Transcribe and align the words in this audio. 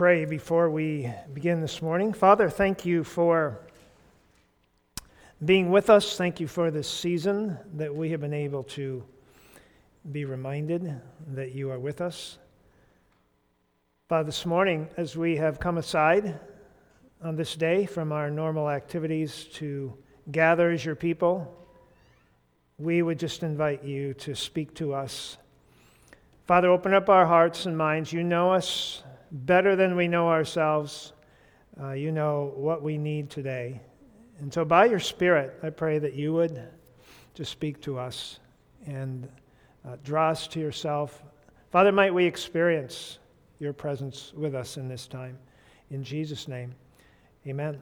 pray 0.00 0.24
before 0.24 0.70
we 0.70 1.12
begin 1.34 1.60
this 1.60 1.82
morning. 1.82 2.10
Father, 2.10 2.48
thank 2.48 2.86
you 2.86 3.04
for 3.04 3.60
being 5.44 5.70
with 5.70 5.90
us. 5.90 6.16
Thank 6.16 6.40
you 6.40 6.46
for 6.48 6.70
this 6.70 6.88
season 6.88 7.58
that 7.74 7.94
we 7.94 8.08
have 8.08 8.22
been 8.22 8.32
able 8.32 8.62
to 8.62 9.04
be 10.10 10.24
reminded 10.24 10.98
that 11.34 11.54
you 11.54 11.70
are 11.70 11.78
with 11.78 12.00
us. 12.00 12.38
Father, 14.08 14.24
this 14.24 14.46
morning, 14.46 14.88
as 14.96 15.18
we 15.18 15.36
have 15.36 15.60
come 15.60 15.76
aside 15.76 16.40
on 17.22 17.36
this 17.36 17.54
day 17.54 17.84
from 17.84 18.10
our 18.10 18.30
normal 18.30 18.70
activities 18.70 19.48
to 19.52 19.92
gather 20.30 20.70
as 20.70 20.82
your 20.82 20.96
people, 20.96 21.62
we 22.78 23.02
would 23.02 23.18
just 23.18 23.42
invite 23.42 23.84
you 23.84 24.14
to 24.14 24.34
speak 24.34 24.72
to 24.76 24.94
us. 24.94 25.36
Father, 26.46 26.70
open 26.70 26.94
up 26.94 27.10
our 27.10 27.26
hearts 27.26 27.66
and 27.66 27.76
minds. 27.76 28.14
You 28.14 28.24
know 28.24 28.50
us 28.50 29.02
better 29.32 29.76
than 29.76 29.96
we 29.96 30.08
know 30.08 30.28
ourselves. 30.28 31.12
Uh, 31.80 31.92
you 31.92 32.12
know 32.12 32.52
what 32.56 32.82
we 32.82 32.98
need 32.98 33.30
today. 33.30 33.80
And 34.38 34.52
so, 34.52 34.64
by 34.64 34.86
your 34.86 34.98
Spirit, 34.98 35.58
I 35.62 35.70
pray 35.70 35.98
that 35.98 36.14
you 36.14 36.32
would 36.32 36.60
just 37.34 37.52
speak 37.52 37.80
to 37.82 37.98
us 37.98 38.40
and 38.86 39.28
uh, 39.86 39.96
draw 40.02 40.30
us 40.30 40.46
to 40.48 40.60
yourself. 40.60 41.22
Father, 41.70 41.92
might 41.92 42.12
we 42.12 42.24
experience 42.24 43.18
your 43.58 43.72
presence 43.72 44.32
with 44.34 44.54
us 44.54 44.76
in 44.76 44.88
this 44.88 45.06
time. 45.06 45.38
In 45.90 46.02
Jesus' 46.02 46.48
name, 46.48 46.74
amen. 47.46 47.78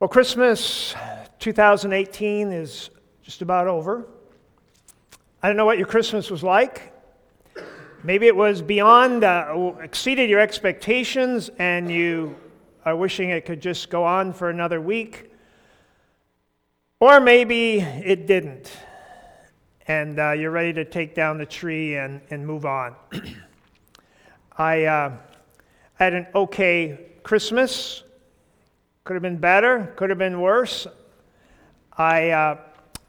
Well, 0.00 0.08
Christmas 0.08 0.94
2018 1.38 2.52
is 2.52 2.90
just 3.22 3.42
about 3.42 3.68
over. 3.68 4.06
I 5.42 5.48
don't 5.48 5.56
know 5.56 5.66
what 5.66 5.78
your 5.78 5.86
Christmas 5.86 6.30
was 6.30 6.42
like. 6.42 6.93
Maybe 8.06 8.26
it 8.26 8.36
was 8.36 8.60
beyond, 8.60 9.24
uh, 9.24 9.72
exceeded 9.82 10.28
your 10.28 10.38
expectations, 10.38 11.48
and 11.58 11.90
you 11.90 12.36
are 12.84 12.94
wishing 12.94 13.30
it 13.30 13.46
could 13.46 13.62
just 13.62 13.88
go 13.88 14.04
on 14.04 14.34
for 14.34 14.50
another 14.50 14.78
week. 14.78 15.30
Or 17.00 17.18
maybe 17.18 17.78
it 17.80 18.26
didn't, 18.26 18.70
and 19.88 20.18
uh, 20.20 20.32
you're 20.32 20.50
ready 20.50 20.74
to 20.74 20.84
take 20.84 21.14
down 21.14 21.38
the 21.38 21.46
tree 21.46 21.96
and, 21.96 22.20
and 22.28 22.46
move 22.46 22.66
on. 22.66 22.94
I 24.58 24.84
uh, 24.84 25.12
had 25.94 26.12
an 26.12 26.26
okay 26.34 26.98
Christmas. 27.22 28.02
Could 29.04 29.14
have 29.14 29.22
been 29.22 29.38
better, 29.38 29.94
could 29.96 30.10
have 30.10 30.18
been 30.18 30.42
worse. 30.42 30.86
I 31.96 32.30
uh, 32.32 32.58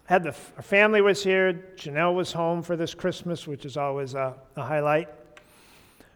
had 0.06 0.23
the 0.23 0.36
our 0.56 0.61
family 0.61 1.02
was 1.02 1.23
here. 1.23 1.53
Janelle 1.75 2.16
was 2.16 2.31
home 2.31 2.61
for 2.61 2.75
this 2.75 2.94
Christmas, 2.94 3.48
which 3.48 3.66
is 3.66 3.75
always 3.75 4.14
a, 4.14 4.36
a 4.56 4.64
highlight. 4.64 5.09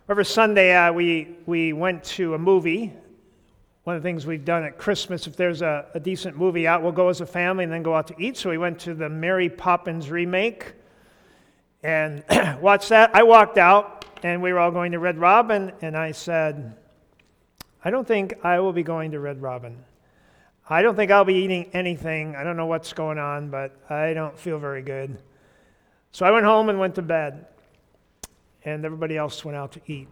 Every 0.08 0.26
Sunday, 0.26 0.76
uh, 0.76 0.92
we, 0.92 1.38
we 1.46 1.74
went 1.74 2.04
to 2.06 2.34
a 2.34 2.38
movie. 2.40 2.94
One 3.84 3.96
of 3.96 4.02
the 4.02 4.08
things 4.08 4.26
we've 4.26 4.46
done 4.46 4.64
at 4.64 4.78
Christmas, 4.78 5.28
if 5.28 5.36
there's 5.36 5.62
a, 5.62 5.86
a 5.94 6.00
decent 6.00 6.38
movie 6.38 6.68
out, 6.68 6.82
we'll 6.82 6.92
go 6.92 7.10
as 7.10 7.22
a 7.22 7.26
family 7.26 7.64
and 7.64 7.74
then 7.74 7.84
go 7.84 7.96
out 7.96 8.08
to 8.08 8.16
eat. 8.20 8.38
So 8.38 8.50
we 8.50 8.58
went 8.58 8.80
to 8.80 8.94
the 8.94 9.10
Mary 9.10 9.50
Poppins 9.50 10.10
remake 10.10 10.74
and 11.84 12.24
watched 12.62 12.90
that. 12.90 13.16
I 13.16 13.24
walked 13.24 13.58
out, 13.58 14.06
and 14.24 14.42
we 14.42 14.52
were 14.54 14.60
all 14.60 14.72
going 14.72 14.92
to 14.92 15.00
Red 15.00 15.18
Robin, 15.18 15.72
and 15.82 15.96
I 15.96 16.12
said, 16.12 16.76
I 17.84 17.90
don't 17.90 18.08
think 18.08 18.34
I 18.44 18.60
will 18.60 18.74
be 18.74 18.84
going 18.84 19.12
to 19.12 19.20
Red 19.20 19.42
Robin. 19.42 19.78
I 20.72 20.84
don't 20.84 20.96
think 20.96 21.10
I'll 21.10 21.26
be 21.26 21.34
eating 21.34 21.68
anything. 21.74 22.36
I 22.36 22.44
don't 22.44 22.56
know 22.56 22.68
what's 22.68 22.94
going 22.94 23.18
on, 23.18 23.50
but 23.50 23.76
I 23.90 24.14
don't 24.14 24.38
feel 24.38 24.60
very 24.60 24.84
good. 24.84 25.18
So 26.12 26.28
I 26.28 26.32
went 26.32 26.46
home 26.46 26.70
and 26.70 26.80
went 26.80 26.94
to 26.96 27.02
bed, 27.02 27.48
and 28.66 28.86
everybody 28.86 29.18
else 29.18 29.44
went 29.44 29.58
out 29.58 29.72
to 29.72 29.82
eat. 29.88 30.08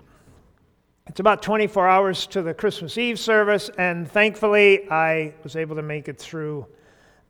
It's 1.06 1.20
about 1.20 1.44
24 1.44 1.88
hours 1.88 2.26
to 2.28 2.42
the 2.42 2.56
Christmas 2.56 2.98
Eve 2.98 3.20
service, 3.20 3.70
and 3.78 4.12
thankfully 4.12 4.90
I 4.90 5.36
was 5.44 5.56
able 5.56 5.76
to 5.76 5.84
make 5.84 6.08
it 6.08 6.18
through 6.18 6.66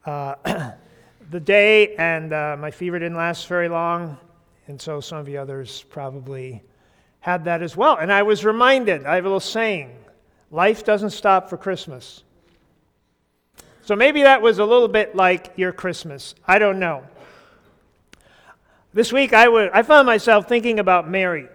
uh, 0.06 0.36
the 1.30 1.40
day, 1.42 1.96
and 1.98 2.32
uh, 2.32 2.56
my 2.58 2.72
fever 2.72 2.98
didn't 2.98 3.18
last 3.18 3.48
very 3.48 3.68
long, 3.68 4.18
and 4.68 4.82
so 4.82 5.02
some 5.02 5.18
of 5.18 5.28
you 5.28 5.38
others 5.38 5.84
probably 5.90 6.64
had 7.20 7.44
that 7.44 7.62
as 7.62 7.76
well. 7.76 7.98
And 7.98 8.12
I 8.12 8.24
was 8.24 8.46
reminded, 8.46 9.06
I 9.06 9.16
have 9.16 9.26
a 9.26 9.28
little 9.28 9.42
saying 9.42 9.94
life 10.50 10.86
doesn't 10.86 11.10
stop 11.10 11.50
for 11.50 11.58
Christmas. 11.58 12.24
So 13.88 13.96
maybe 13.96 14.24
that 14.24 14.42
was 14.42 14.60
a 14.60 14.66
little 14.66 14.90
bit 14.90 15.16
like 15.16 15.54
your 15.56 15.72
Christmas. 15.72 16.36
I 16.46 16.60
don't 16.60 16.78
know. 16.78 17.06
This 18.94 19.14
week 19.14 19.32
I, 19.32 19.82
found 19.82 20.06
myself 20.06 20.46
thinking 20.50 20.80
about 20.80 21.10
Mary. 21.10 21.48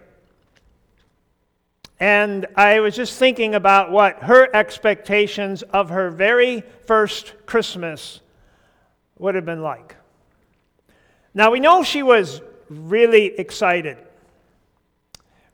And 2.00 2.46
I 2.56 2.80
was 2.80 2.96
just 2.96 3.18
thinking 3.18 3.54
about 3.54 3.90
what 3.90 4.22
her 4.22 4.48
expectations 4.56 5.60
of 5.60 5.90
her 5.90 6.08
very 6.08 6.62
first 6.86 7.34
Christmas 7.44 8.22
would 9.18 9.34
have 9.34 9.44
been 9.44 9.60
like. 9.60 9.96
Now 11.34 11.50
we 11.50 11.60
know 11.60 11.82
she 11.82 12.02
was 12.02 12.40
really 12.70 13.26
excited, 13.38 13.98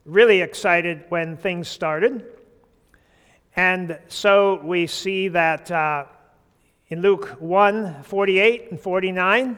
really 0.05 0.39
excited 0.39 1.03
when 1.09 1.35
things 1.35 1.67
started. 1.67 2.23
And 3.53 3.99
so 4.07 4.61
we 4.63 4.87
see 4.87 5.27
that. 5.27 5.69
Uh, 5.69 6.05
in 6.89 7.01
Luke 7.01 7.37
1 7.39 8.03
48 8.03 8.71
and 8.71 8.79
49. 8.79 9.57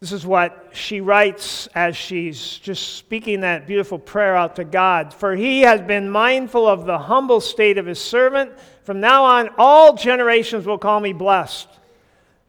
This 0.00 0.12
is 0.12 0.24
what 0.24 0.70
she 0.72 1.00
writes 1.00 1.66
as 1.74 1.96
she's 1.96 2.58
just 2.58 2.96
speaking 2.96 3.40
that 3.40 3.66
beautiful 3.66 3.98
prayer 3.98 4.36
out 4.36 4.54
to 4.56 4.64
God. 4.64 5.12
For 5.12 5.34
he 5.34 5.62
has 5.62 5.80
been 5.80 6.08
mindful 6.08 6.68
of 6.68 6.86
the 6.86 6.98
humble 6.98 7.40
state 7.40 7.78
of 7.78 7.86
his 7.86 8.00
servant. 8.00 8.52
From 8.84 9.00
now 9.00 9.24
on, 9.24 9.50
all 9.58 9.96
generations 9.96 10.66
will 10.66 10.78
call 10.78 11.00
me 11.00 11.12
blessed. 11.12 11.68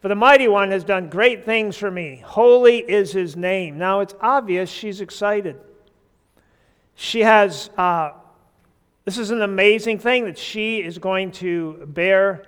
For 0.00 0.06
the 0.06 0.14
mighty 0.14 0.46
one 0.46 0.70
has 0.70 0.84
done 0.84 1.10
great 1.10 1.44
things 1.44 1.76
for 1.76 1.90
me. 1.90 2.22
Holy 2.24 2.78
is 2.78 3.10
his 3.10 3.34
name. 3.34 3.78
Now 3.78 3.98
it's 3.98 4.14
obvious 4.20 4.70
she's 4.70 5.00
excited. 5.00 5.56
She 6.94 7.20
has, 7.20 7.68
uh, 7.76 8.12
this 9.04 9.18
is 9.18 9.32
an 9.32 9.42
amazing 9.42 9.98
thing 9.98 10.24
that 10.26 10.38
she 10.38 10.78
is 10.78 10.98
going 10.98 11.32
to 11.32 11.84
bear 11.88 12.44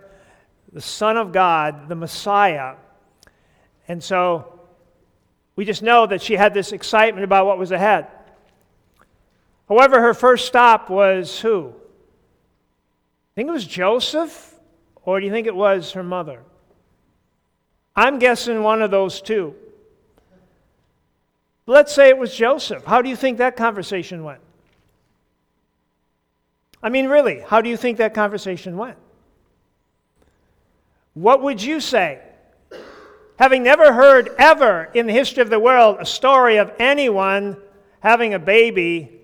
the 0.73 0.81
Son 0.81 1.17
of 1.17 1.33
God, 1.33 1.89
the 1.89 1.95
Messiah. 1.95 2.75
And 3.89 4.03
so 4.03 4.61
we 5.55 5.65
just 5.65 5.83
know 5.83 6.07
that 6.07 6.23
she 6.23 6.35
had 6.35 6.55
this 6.55 6.73
excitement 6.73 7.25
about 7.25 7.47
what 7.47 7.59
was 7.59 7.73
ahead. 7.73 8.07
However, 9.69 10.01
her 10.01 10.15
first 10.15 10.47
stop 10.47 10.89
was 10.89 11.41
who? 11.41 11.69
I 11.69 13.35
think 13.35 13.49
it 13.49 13.53
was 13.53 13.67
Joseph, 13.67 14.55
or 15.05 15.21
do 15.21 15.27
you 15.27 15.33
think 15.33 15.47
it 15.47 15.55
was 15.55 15.93
her 15.93 16.03
mother? 16.03 16.43
I'm 17.95 18.19
guessing 18.19 18.63
one 18.63 18.83
of 18.83 18.91
those 18.91 19.21
two. 19.21 19.55
Let's 21.67 21.95
say 21.95 22.09
it 22.09 22.19
was 22.19 22.35
Joseph. 22.35 22.85
How 22.85 23.03
do 23.03 23.09
you 23.09 23.17
think 23.17 23.39
that 23.39 23.57
conversation 23.57 24.25
went? 24.25 24.41
I 26.83 26.89
mean, 26.89 27.07
really, 27.07 27.41
how 27.41 27.61
do 27.61 27.69
you 27.69 27.77
think 27.77 27.99
that 27.99 28.15
conversation 28.15 28.77
went? 28.77 28.97
What 31.15 31.43
would 31.43 31.63
you 31.63 31.81
say? 31.81 32.21
Having 33.39 33.65
never 33.65 33.93
heard 33.93 34.31
ever 34.39 34.91
in 34.95 35.07
the 35.07 35.13
history 35.13 35.43
of 35.43 35.51
the 35.51 35.59
world 35.59 35.97
a 36.01 36.07
story 36.07 36.57
of 36.59 36.73
anyone 36.79 37.57
having 38.01 38.35
a 38.35 38.39
baby 38.39 39.21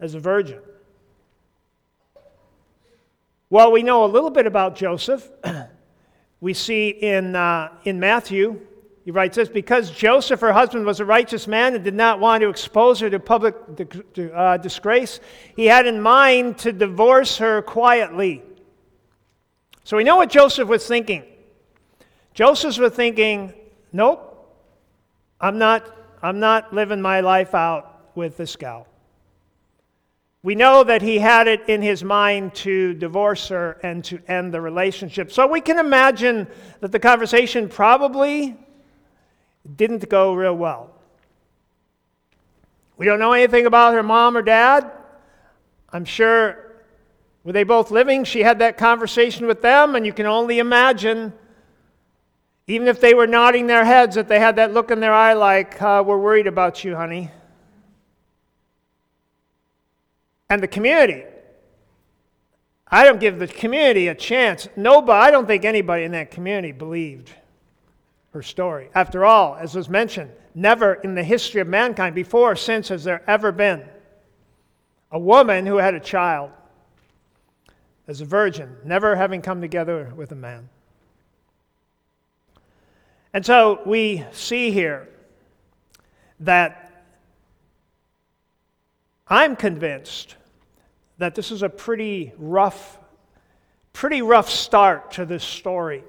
as 0.00 0.14
a 0.14 0.20
virgin. 0.20 0.60
Well, 3.50 3.72
we 3.72 3.82
know 3.82 4.04
a 4.04 4.06
little 4.06 4.30
bit 4.30 4.46
about 4.46 4.76
Joseph. 4.76 5.28
we 6.40 6.52
see 6.52 6.90
in, 6.90 7.34
uh, 7.34 7.70
in 7.84 7.98
Matthew, 7.98 8.60
he 9.04 9.10
writes 9.10 9.36
this 9.36 9.48
because 9.48 9.90
Joseph, 9.90 10.40
her 10.40 10.52
husband, 10.52 10.84
was 10.84 11.00
a 11.00 11.04
righteous 11.06 11.46
man 11.46 11.74
and 11.74 11.82
did 11.82 11.94
not 11.94 12.20
want 12.20 12.42
to 12.42 12.50
expose 12.50 13.00
her 13.00 13.08
to 13.08 13.18
public 13.18 13.54
uh, 14.34 14.58
disgrace, 14.58 15.20
he 15.56 15.64
had 15.64 15.86
in 15.86 15.98
mind 15.98 16.58
to 16.58 16.72
divorce 16.72 17.38
her 17.38 17.62
quietly. 17.62 18.42
So 19.88 19.96
we 19.96 20.04
know 20.04 20.16
what 20.16 20.28
Joseph 20.28 20.68
was 20.68 20.86
thinking. 20.86 21.24
Joseph 22.34 22.76
was 22.76 22.92
thinking, 22.92 23.54
nope, 23.90 24.54
I'm 25.40 25.56
not, 25.56 25.96
I'm 26.22 26.40
not 26.40 26.74
living 26.74 27.00
my 27.00 27.20
life 27.20 27.54
out 27.54 28.10
with 28.14 28.36
this 28.36 28.54
gal. 28.54 28.86
We 30.42 30.56
know 30.56 30.84
that 30.84 31.00
he 31.00 31.18
had 31.18 31.48
it 31.48 31.70
in 31.70 31.80
his 31.80 32.04
mind 32.04 32.54
to 32.56 32.92
divorce 32.92 33.48
her 33.48 33.78
and 33.82 34.04
to 34.04 34.20
end 34.28 34.52
the 34.52 34.60
relationship. 34.60 35.32
So 35.32 35.46
we 35.46 35.62
can 35.62 35.78
imagine 35.78 36.48
that 36.80 36.92
the 36.92 37.00
conversation 37.00 37.66
probably 37.70 38.58
didn't 39.74 40.06
go 40.10 40.34
real 40.34 40.54
well. 40.54 40.90
We 42.98 43.06
don't 43.06 43.20
know 43.20 43.32
anything 43.32 43.64
about 43.64 43.94
her 43.94 44.02
mom 44.02 44.36
or 44.36 44.42
dad. 44.42 44.90
I'm 45.90 46.04
sure 46.04 46.67
were 47.48 47.52
they 47.52 47.64
both 47.64 47.90
living? 47.90 48.24
She 48.24 48.40
had 48.40 48.58
that 48.58 48.76
conversation 48.76 49.46
with 49.46 49.62
them, 49.62 49.94
and 49.94 50.04
you 50.04 50.12
can 50.12 50.26
only 50.26 50.58
imagine, 50.58 51.32
even 52.66 52.86
if 52.88 53.00
they 53.00 53.14
were 53.14 53.26
nodding 53.26 53.66
their 53.66 53.86
heads, 53.86 54.16
that 54.16 54.28
they 54.28 54.38
had 54.38 54.56
that 54.56 54.74
look 54.74 54.90
in 54.90 55.00
their 55.00 55.14
eye 55.14 55.32
like, 55.32 55.80
uh, 55.80 56.04
We're 56.06 56.18
worried 56.18 56.46
about 56.46 56.84
you, 56.84 56.94
honey. 56.94 57.30
And 60.50 60.62
the 60.62 60.68
community. 60.68 61.24
I 62.86 63.02
don't 63.04 63.18
give 63.18 63.38
the 63.38 63.48
community 63.48 64.08
a 64.08 64.14
chance. 64.14 64.68
Nobody, 64.76 65.28
I 65.28 65.30
don't 65.30 65.46
think 65.46 65.64
anybody 65.64 66.04
in 66.04 66.12
that 66.12 66.30
community 66.30 66.72
believed 66.72 67.32
her 68.34 68.42
story. 68.42 68.90
After 68.94 69.24
all, 69.24 69.56
as 69.56 69.74
was 69.74 69.88
mentioned, 69.88 70.30
never 70.54 70.92
in 70.92 71.14
the 71.14 71.24
history 71.24 71.62
of 71.62 71.66
mankind 71.66 72.14
before 72.14 72.52
or 72.52 72.56
since 72.56 72.88
has 72.88 73.04
there 73.04 73.22
ever 73.26 73.52
been 73.52 73.88
a 75.10 75.18
woman 75.18 75.64
who 75.64 75.78
had 75.78 75.94
a 75.94 76.00
child 76.00 76.50
as 78.08 78.22
a 78.22 78.24
virgin, 78.24 78.74
never 78.84 79.14
having 79.14 79.42
come 79.42 79.60
together 79.60 80.12
with 80.16 80.32
a 80.32 80.34
man. 80.34 80.70
And 83.34 83.44
so 83.44 83.82
we 83.84 84.24
see 84.32 84.70
here 84.70 85.08
that 86.40 87.04
I'm 89.28 89.56
convinced 89.56 90.36
that 91.18 91.34
this 91.34 91.50
is 91.50 91.62
a 91.62 91.68
pretty 91.68 92.32
rough, 92.38 92.98
pretty 93.92 94.22
rough 94.22 94.48
start 94.48 95.12
to 95.12 95.26
this 95.26 95.44
story. 95.44 96.02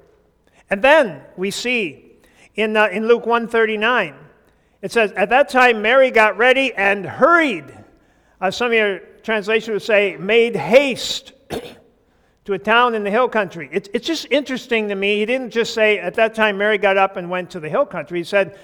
And 0.69 0.81
then 0.81 1.21
we 1.35 1.51
see 1.51 2.13
in, 2.55 2.77
uh, 2.77 2.87
in 2.87 3.07
Luke 3.07 3.25
139, 3.25 4.15
it 4.81 4.93
says, 4.93 5.11
At 5.11 5.29
that 5.29 5.49
time 5.49 5.81
Mary 5.81 6.11
got 6.11 6.37
ready 6.37 6.73
and 6.73 7.05
hurried. 7.05 7.65
Uh, 8.39 8.51
some 8.51 8.67
of 8.67 8.73
your 8.73 8.99
translations 9.21 9.73
would 9.73 9.81
say, 9.81 10.15
made 10.15 10.55
haste 10.55 11.33
to 12.49 12.55
a 12.55 12.59
town 12.59 12.95
in 12.95 13.03
the 13.03 13.11
hill 13.11 13.29
country. 13.29 13.69
It's, 13.71 13.89
it's 13.93 14.07
just 14.07 14.25
interesting 14.31 14.87
to 14.87 14.95
me. 14.95 15.19
He 15.19 15.25
didn't 15.27 15.51
just 15.51 15.71
say, 15.71 15.99
At 15.99 16.15
that 16.15 16.33
time 16.33 16.57
Mary 16.57 16.79
got 16.79 16.97
up 16.97 17.15
and 17.15 17.29
went 17.29 17.51
to 17.51 17.59
the 17.59 17.69
hill 17.69 17.85
country. 17.85 18.17
He 18.17 18.23
said, 18.23 18.57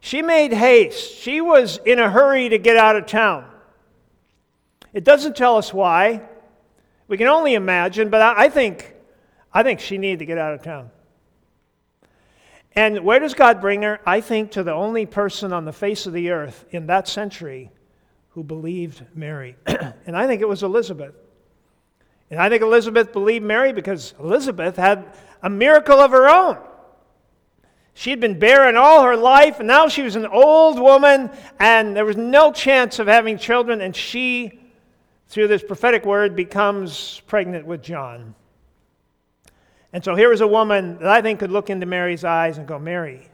She 0.00 0.20
made 0.20 0.52
haste. 0.52 1.14
She 1.14 1.40
was 1.40 1.78
in 1.86 2.00
a 2.00 2.10
hurry 2.10 2.48
to 2.48 2.58
get 2.58 2.76
out 2.76 2.96
of 2.96 3.06
town. 3.06 3.48
It 4.92 5.04
doesn't 5.04 5.36
tell 5.36 5.56
us 5.56 5.72
why. 5.72 6.22
We 7.06 7.16
can 7.16 7.28
only 7.28 7.54
imagine, 7.54 8.10
but 8.10 8.20
I, 8.20 8.46
I 8.46 8.48
think, 8.48 8.92
I 9.52 9.62
think 9.62 9.78
she 9.78 9.96
needed 9.96 10.18
to 10.18 10.26
get 10.26 10.38
out 10.38 10.54
of 10.54 10.62
town. 10.62 10.90
And 12.72 13.04
where 13.04 13.20
does 13.20 13.34
God 13.34 13.60
bring 13.60 13.82
her? 13.82 14.00
I 14.04 14.22
think 14.22 14.50
to 14.52 14.64
the 14.64 14.72
only 14.72 15.06
person 15.06 15.52
on 15.52 15.64
the 15.64 15.72
face 15.72 16.06
of 16.06 16.12
the 16.12 16.30
earth 16.30 16.64
in 16.70 16.88
that 16.88 17.06
century 17.06 17.70
who 18.30 18.42
believed 18.42 19.04
Mary. 19.14 19.54
and 19.66 20.16
I 20.16 20.26
think 20.26 20.42
it 20.42 20.48
was 20.48 20.64
Elizabeth. 20.64 21.14
And 22.34 22.42
I 22.42 22.48
think 22.48 22.62
Elizabeth 22.62 23.12
believed 23.12 23.44
Mary 23.44 23.72
because 23.72 24.14
Elizabeth 24.18 24.76
had 24.76 25.06
a 25.42 25.50
miracle 25.50 26.00
of 26.00 26.10
her 26.10 26.28
own. 26.28 26.58
She 27.94 28.10
had 28.10 28.20
been 28.20 28.38
barren 28.38 28.76
all 28.76 29.02
her 29.02 29.16
life, 29.16 29.60
and 29.60 29.68
now 29.68 29.88
she 29.88 30.02
was 30.02 30.16
an 30.16 30.26
old 30.26 30.80
woman, 30.80 31.30
and 31.60 31.96
there 31.96 32.04
was 32.04 32.16
no 32.16 32.52
chance 32.52 32.98
of 32.98 33.06
having 33.06 33.38
children, 33.38 33.80
and 33.80 33.94
she 33.94 34.60
through 35.28 35.48
this 35.48 35.62
prophetic 35.62 36.04
word, 36.04 36.36
becomes 36.36 37.20
pregnant 37.26 37.66
with 37.66 37.82
John. 37.82 38.34
And 39.92 40.04
so 40.04 40.14
here 40.14 40.32
is 40.32 40.40
a 40.40 40.46
woman 40.46 40.98
that 40.98 41.08
I 41.08 41.22
think 41.22 41.40
could 41.40 41.50
look 41.50 41.70
into 41.70 41.86
Mary's 41.86 42.24
eyes 42.24 42.58
and 42.58 42.66
go, 42.66 42.78
Mary, 42.78 43.28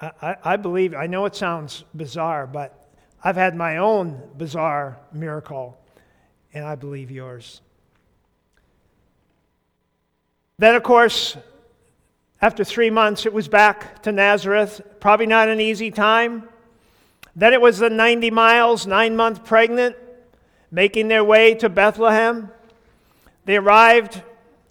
I, 0.00 0.10
I, 0.22 0.36
I 0.44 0.56
believe, 0.56 0.94
I 0.94 1.06
know 1.06 1.26
it 1.26 1.34
sounds 1.34 1.84
bizarre, 1.94 2.46
but 2.46 2.88
I've 3.22 3.36
had 3.36 3.54
my 3.56 3.78
own 3.78 4.20
bizarre 4.36 4.98
miracle, 5.12 5.78
and 6.56 6.64
I 6.64 6.74
believe 6.74 7.10
yours. 7.10 7.60
Then, 10.58 10.74
of 10.74 10.82
course, 10.82 11.36
after 12.40 12.64
three 12.64 12.88
months, 12.88 13.26
it 13.26 13.32
was 13.34 13.46
back 13.46 14.02
to 14.04 14.12
Nazareth. 14.12 14.80
Probably 14.98 15.26
not 15.26 15.50
an 15.50 15.60
easy 15.60 15.90
time. 15.90 16.48
Then 17.34 17.52
it 17.52 17.60
was 17.60 17.78
the 17.78 17.90
90 17.90 18.30
miles, 18.30 18.86
nine 18.86 19.16
month 19.16 19.44
pregnant 19.44 19.96
making 20.70 21.08
their 21.08 21.22
way 21.22 21.54
to 21.56 21.68
Bethlehem. 21.68 22.50
They 23.44 23.56
arrived, 23.56 24.22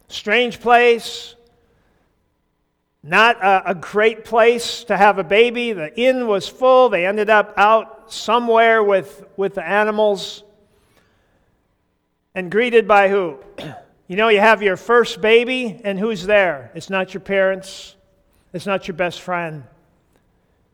strange 0.07 0.59
place, 0.59 1.35
not 3.03 3.37
a, 3.37 3.69
a, 3.69 3.75
great 3.75 4.25
place 4.25 4.83
to 4.85 4.97
have 4.97 5.19
a 5.19 5.23
baby. 5.23 5.71
The 5.71 5.95
inn 5.97 6.27
was 6.27 6.47
full. 6.47 6.89
They 6.89 7.05
ended 7.05 7.29
up 7.29 7.53
out 7.55 8.11
somewhere 8.11 8.83
with, 8.83 9.23
with 9.37 9.53
the 9.53 9.63
animals 9.65 10.43
and 12.35 12.51
greeted 12.51 12.87
by 12.87 13.09
who? 13.09 13.39
You 14.07 14.17
know, 14.17 14.27
you 14.27 14.39
have 14.39 14.61
your 14.61 14.77
first 14.77 15.19
baby, 15.19 15.81
and 15.83 15.97
who's 15.97 16.27
there? 16.27 16.69
It's 16.75 16.91
not 16.91 17.15
your 17.15 17.21
parents, 17.21 17.95
it's 18.53 18.67
not 18.67 18.87
your 18.87 18.93
best 18.93 19.21
friend, 19.21 19.63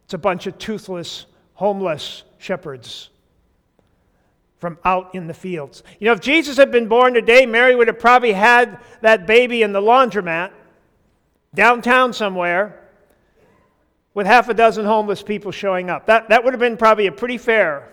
it's 0.03 0.13
a 0.13 0.17
bunch 0.17 0.47
of 0.47 0.57
toothless, 0.57 1.27
homeless 1.53 2.23
shepherds 2.39 3.09
from 4.57 4.77
out 4.83 5.15
in 5.15 5.27
the 5.27 5.33
fields. 5.33 5.81
You 6.01 6.07
know, 6.07 6.11
if 6.11 6.19
Jesus 6.19 6.57
had 6.57 6.71
been 6.71 6.89
born 6.89 7.13
today, 7.13 7.45
Mary 7.45 7.73
would 7.73 7.87
have 7.87 7.99
probably 7.99 8.33
had 8.33 8.81
that 8.99 9.25
baby 9.25 9.61
in 9.61 9.71
the 9.71 9.79
laundromat 9.79 10.51
downtown 11.55 12.11
somewhere 12.11 12.81
with 14.13 14.27
half 14.27 14.49
a 14.49 14.53
dozen 14.53 14.83
homeless 14.83 15.23
people 15.23 15.53
showing 15.53 15.89
up. 15.89 16.07
That, 16.07 16.27
that 16.27 16.43
would 16.43 16.53
have 16.53 16.59
been 16.59 16.75
probably 16.75 17.07
a 17.07 17.13
pretty 17.13 17.37
fair 17.37 17.87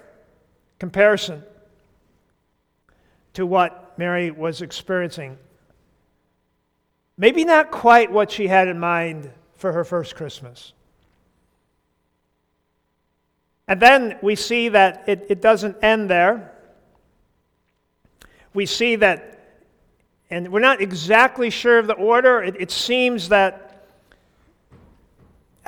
comparison 0.81 1.45
to 3.39 3.47
what 3.47 3.99
Mary 3.99 4.31
was 4.31 4.61
experiencing. 4.63 5.39
Maybe 7.17 7.45
not 7.45 7.71
quite 7.71 8.13
what 8.13 8.31
she 8.31 8.49
had 8.49 8.69
in 8.69 8.79
mind 8.79 9.31
for 9.57 9.73
her 9.73 9.85
first 9.85 10.15
Christmas. 10.15 10.73
And 13.67 13.81
then 13.81 14.19
we 14.23 14.35
see 14.35 14.69
that 14.71 15.05
it, 15.09 15.27
it 15.31 15.41
doesn't 15.41 15.77
end 15.83 16.11
there 16.11 16.53
we 18.55 18.67
see 18.67 18.97
that, 18.97 19.61
and 20.31 20.51
we're 20.51 20.59
not 20.59 20.81
exactly 20.81 21.49
sure 21.49 21.79
of 21.79 21.87
the 21.87 21.95
order. 21.95 22.43
It, 22.43 22.57
it 22.61 22.71
seems 22.73 23.29
that 23.29 23.68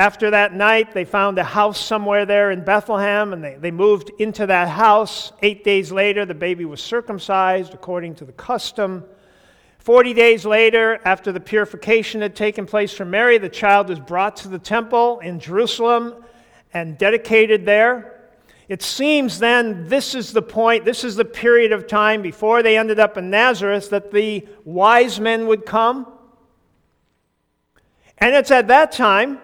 after 0.01 0.31
that 0.31 0.55
night, 0.55 0.95
they 0.95 1.05
found 1.05 1.39
a 1.39 1.45
house 1.45 1.79
somewhere 1.79 2.25
there 2.25 2.51
in 2.51 2.65
Bethlehem, 2.65 3.35
and 3.35 3.45
they, 3.45 3.57
they 3.57 3.71
moved 3.71 4.11
into 4.19 4.47
that 4.47 4.67
house. 4.67 5.31
Eight 5.43 5.63
days 5.63 5.93
later, 5.93 6.25
the 6.25 6.33
baby 6.33 6.65
was 6.65 6.81
circumcised 6.81 7.75
according 7.75 8.15
to 8.15 8.25
the 8.25 8.33
custom. 8.33 9.05
Forty 9.79 10.15
days 10.15 10.47
later, 10.47 11.03
after 11.05 11.33
the 11.33 11.41
purification 11.41 12.23
had 12.23 12.35
taken 12.35 12.65
place 12.65 12.95
for 12.95 13.05
Mary, 13.05 13.37
the 13.37 13.51
child 13.51 13.91
was 13.91 14.01
brought 14.01 14.37
to 14.37 14.49
the 14.49 14.59
temple 14.59 15.19
in 15.19 15.39
Jerusalem 15.39 16.15
and 16.73 16.97
dedicated 16.97 17.67
there. 17.67 18.31
It 18.71 18.81
seems 18.81 19.39
then 19.39 19.87
this 19.87 20.15
is 20.15 20.33
the 20.33 20.41
point, 20.41 20.87
this 20.87 21.05
is 21.05 21.15
the 21.15 21.27
period 21.27 21.73
of 21.73 21.87
time 21.87 22.23
before 22.23 22.63
they 22.63 22.79
ended 22.79 23.01
up 23.01 23.19
in 23.19 23.29
Nazareth 23.29 23.91
that 23.91 24.13
the 24.13 24.49
wise 24.65 25.21
men 25.21 25.47
would 25.47 25.67
come. 25.67 26.07
And 28.17 28.35
it's 28.35 28.51
at 28.51 28.69
that 28.69 28.93
time 28.93 29.41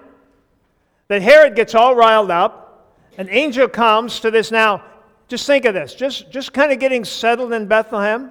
that 1.09 1.23
Herod 1.23 1.55
gets 1.55 1.75
all 1.75 1.95
riled 1.95 2.31
up. 2.31 2.93
An 3.19 3.29
angel 3.31 3.69
comes 3.69 4.21
to 4.21 4.31
this 4.31 4.51
now. 4.51 4.83
Just 5.29 5.47
think 5.47 5.65
of 5.65 5.75
this, 5.75 5.95
just, 5.95 6.31
just 6.31 6.53
kind 6.53 6.71
of 6.71 6.79
getting 6.79 7.05
settled 7.05 7.53
in 7.53 7.67
Bethlehem. 7.67 8.31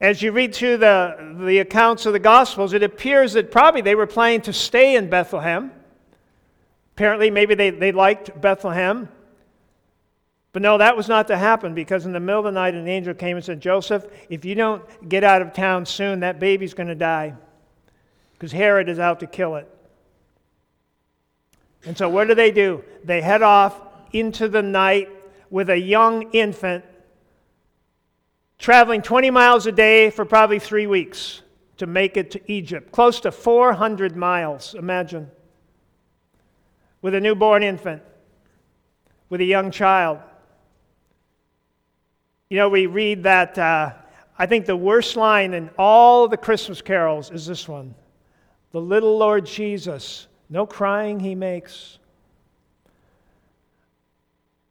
As 0.00 0.22
you 0.22 0.32
read 0.32 0.54
through 0.54 0.78
the, 0.78 1.36
the 1.40 1.58
accounts 1.58 2.06
of 2.06 2.12
the 2.12 2.18
Gospels, 2.18 2.72
it 2.72 2.82
appears 2.82 3.34
that 3.34 3.50
probably 3.50 3.80
they 3.80 3.94
were 3.94 4.06
planning 4.06 4.42
to 4.42 4.52
stay 4.52 4.96
in 4.96 5.10
Bethlehem. 5.10 5.72
Apparently, 6.94 7.30
maybe 7.30 7.54
they, 7.54 7.70
they 7.70 7.92
liked 7.92 8.38
Bethlehem. 8.40 9.08
But 10.52 10.62
no, 10.62 10.78
that 10.78 10.96
was 10.96 11.08
not 11.08 11.26
to 11.28 11.36
happen 11.36 11.74
because 11.74 12.06
in 12.06 12.12
the 12.12 12.20
middle 12.20 12.40
of 12.40 12.44
the 12.46 12.52
night, 12.52 12.74
an 12.74 12.88
angel 12.88 13.12
came 13.12 13.36
and 13.36 13.44
said, 13.44 13.60
Joseph, 13.60 14.06
if 14.30 14.44
you 14.46 14.54
don't 14.54 14.82
get 15.06 15.22
out 15.22 15.42
of 15.42 15.52
town 15.52 15.84
soon, 15.84 16.20
that 16.20 16.40
baby's 16.40 16.72
going 16.72 16.88
to 16.88 16.94
die 16.94 17.34
because 18.32 18.52
Herod 18.52 18.88
is 18.88 18.98
out 18.98 19.20
to 19.20 19.26
kill 19.26 19.56
it. 19.56 19.68
And 21.84 21.96
so, 21.96 22.08
what 22.08 22.28
do 22.28 22.34
they 22.34 22.50
do? 22.50 22.82
They 23.04 23.20
head 23.20 23.42
off 23.42 23.80
into 24.12 24.48
the 24.48 24.62
night 24.62 25.08
with 25.50 25.70
a 25.70 25.78
young 25.78 26.32
infant, 26.32 26.84
traveling 28.58 29.02
20 29.02 29.30
miles 29.30 29.66
a 29.66 29.72
day 29.72 30.10
for 30.10 30.24
probably 30.24 30.58
three 30.58 30.86
weeks 30.86 31.42
to 31.76 31.86
make 31.86 32.16
it 32.16 32.30
to 32.32 32.52
Egypt. 32.52 32.90
Close 32.90 33.20
to 33.20 33.30
400 33.30 34.16
miles, 34.16 34.74
imagine, 34.74 35.30
with 37.02 37.14
a 37.14 37.20
newborn 37.20 37.62
infant, 37.62 38.02
with 39.28 39.40
a 39.40 39.44
young 39.44 39.70
child. 39.70 40.18
You 42.48 42.58
know, 42.58 42.68
we 42.68 42.86
read 42.86 43.24
that, 43.24 43.58
uh, 43.58 43.92
I 44.38 44.46
think 44.46 44.66
the 44.66 44.76
worst 44.76 45.16
line 45.16 45.54
in 45.54 45.70
all 45.78 46.28
the 46.28 46.36
Christmas 46.36 46.80
carols 46.80 47.30
is 47.30 47.46
this 47.46 47.68
one 47.68 47.94
The 48.72 48.80
little 48.80 49.18
Lord 49.18 49.46
Jesus, 49.46 50.26
no 50.48 50.66
crying 50.66 51.20
he 51.20 51.34
makes. 51.34 51.98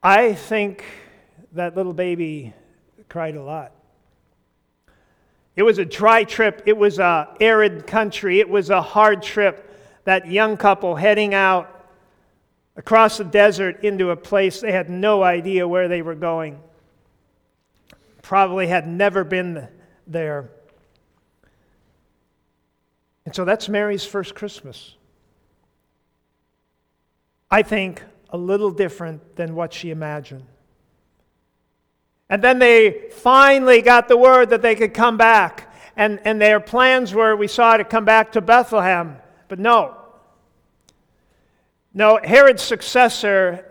I 0.01 0.34
think 0.34 0.84
that 1.53 1.75
little 1.75 1.94
baby 1.94 2.53
cried 3.10 3.36
a 3.36 3.44
lot. 3.44 3.72
It 5.55 5.63
was 5.63 5.77
a 5.77 5.86
dry 5.86 6.24
trip, 6.24 6.63
it 6.65 6.77
was 6.77 7.00
a 7.00 7.34
arid 7.39 7.88
country, 7.88 8.39
it 8.39 8.50
was 8.50 8.70
a 8.70 8.82
hard 8.82 9.24
trip. 9.24 9.72
That 10.03 10.29
young 10.29 10.58
couple 10.58 10.96
heading 10.96 11.34
out 11.34 11.88
across 12.75 13.17
the 13.17 13.24
desert 13.24 13.84
into 13.84 14.12
a 14.12 14.15
place 14.15 14.62
they 14.62 14.72
had 14.72 14.89
no 14.89 15.24
idea 15.24 15.67
where 15.67 15.88
they 15.88 16.01
were 16.01 16.15
going. 16.15 16.60
probably 18.22 18.67
had 18.67 18.88
never 18.88 19.24
been 19.24 19.67
there. 20.05 20.50
And 23.25 23.34
so 23.34 23.46
that's 23.46 23.67
Mary's 23.67 24.05
first 24.05 24.36
Christmas. 24.36 24.96
I 27.50 27.62
think 27.62 28.02
a 28.30 28.38
little 28.38 28.72
different 28.72 29.36
than 29.36 29.56
what 29.56 29.74
she 29.74 29.92
imagined. 29.92 30.46
And 32.30 32.44
then 32.44 32.60
they 32.60 33.10
finally 33.12 33.82
got 33.82 34.08
the 34.08 34.18
word 34.18 34.50
that 34.50 34.62
they 34.62 34.75
could 34.75 34.94
come 34.94 35.18
back. 35.18 35.74
And, 35.96 36.20
and 36.25 36.42
their 36.42 36.60
plans 36.60 37.14
were, 37.14 37.36
we 37.36 37.48
saw, 37.48 37.78
to 37.78 37.84
come 37.84 38.04
back 38.04 38.34
to 38.34 38.42
Bethlehem. 38.42 39.18
But 39.48 39.60
no. 39.60 39.96
No, 41.94 42.20
Herod's 42.22 42.64
successor 42.64 43.66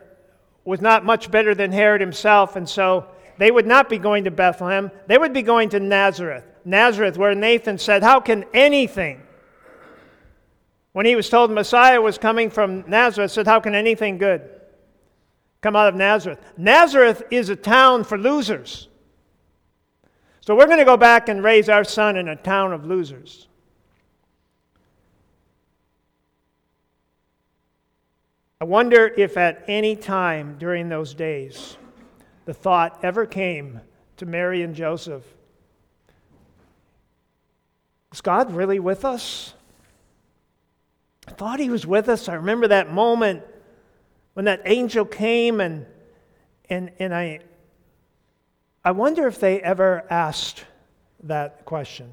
was 0.64 0.80
not 0.80 1.04
much 1.04 1.30
better 1.30 1.54
than 1.54 1.72
Herod 1.72 2.00
himself. 2.00 2.56
And 2.56 2.68
so 2.68 3.06
they 3.38 3.50
would 3.50 3.66
not 3.66 3.90
be 3.90 3.98
going 3.98 4.24
to 4.24 4.30
Bethlehem. 4.30 4.90
They 5.06 5.18
would 5.18 5.34
be 5.34 5.42
going 5.42 5.68
to 5.70 5.80
Nazareth. 5.80 6.44
Nazareth, 6.64 7.18
where 7.18 7.34
Nathan 7.34 7.76
said, 7.76 8.02
How 8.02 8.20
can 8.20 8.44
anything 8.54 9.20
when 10.94 11.06
he 11.06 11.16
was 11.16 11.28
told 11.28 11.50
the 11.50 11.54
Messiah 11.54 12.00
was 12.00 12.18
coming 12.18 12.50
from 12.50 12.84
Nazareth, 12.88 13.32
said, 13.32 13.48
How 13.48 13.58
can 13.58 13.74
anything 13.74 14.16
good 14.16 14.48
come 15.60 15.74
out 15.74 15.88
of 15.88 15.96
Nazareth? 15.96 16.38
Nazareth 16.56 17.24
is 17.32 17.48
a 17.48 17.56
town 17.56 18.04
for 18.04 18.16
losers. 18.16 18.86
So 20.40 20.54
we're 20.54 20.66
going 20.66 20.78
to 20.78 20.84
go 20.84 20.96
back 20.96 21.28
and 21.28 21.42
raise 21.42 21.68
our 21.68 21.82
son 21.82 22.16
in 22.16 22.28
a 22.28 22.36
town 22.36 22.72
of 22.72 22.86
losers. 22.86 23.48
I 28.60 28.64
wonder 28.64 29.12
if 29.16 29.36
at 29.36 29.64
any 29.66 29.96
time 29.96 30.56
during 30.60 30.88
those 30.88 31.12
days 31.12 31.76
the 32.44 32.54
thought 32.54 33.00
ever 33.02 33.26
came 33.26 33.80
to 34.18 34.26
Mary 34.26 34.62
and 34.62 34.76
Joseph 34.76 35.24
Is 38.12 38.20
God 38.20 38.52
really 38.52 38.78
with 38.78 39.04
us? 39.04 39.54
Thought 41.36 41.58
he 41.58 41.70
was 41.70 41.86
with 41.86 42.08
us. 42.08 42.28
I 42.28 42.34
remember 42.34 42.68
that 42.68 42.92
moment 42.92 43.42
when 44.34 44.44
that 44.44 44.62
angel 44.64 45.04
came 45.04 45.60
and 45.60 45.86
and 46.70 46.92
and 46.98 47.14
I 47.14 47.40
I 48.84 48.92
wonder 48.92 49.26
if 49.26 49.40
they 49.40 49.60
ever 49.60 50.04
asked 50.10 50.64
that 51.24 51.64
question. 51.64 52.12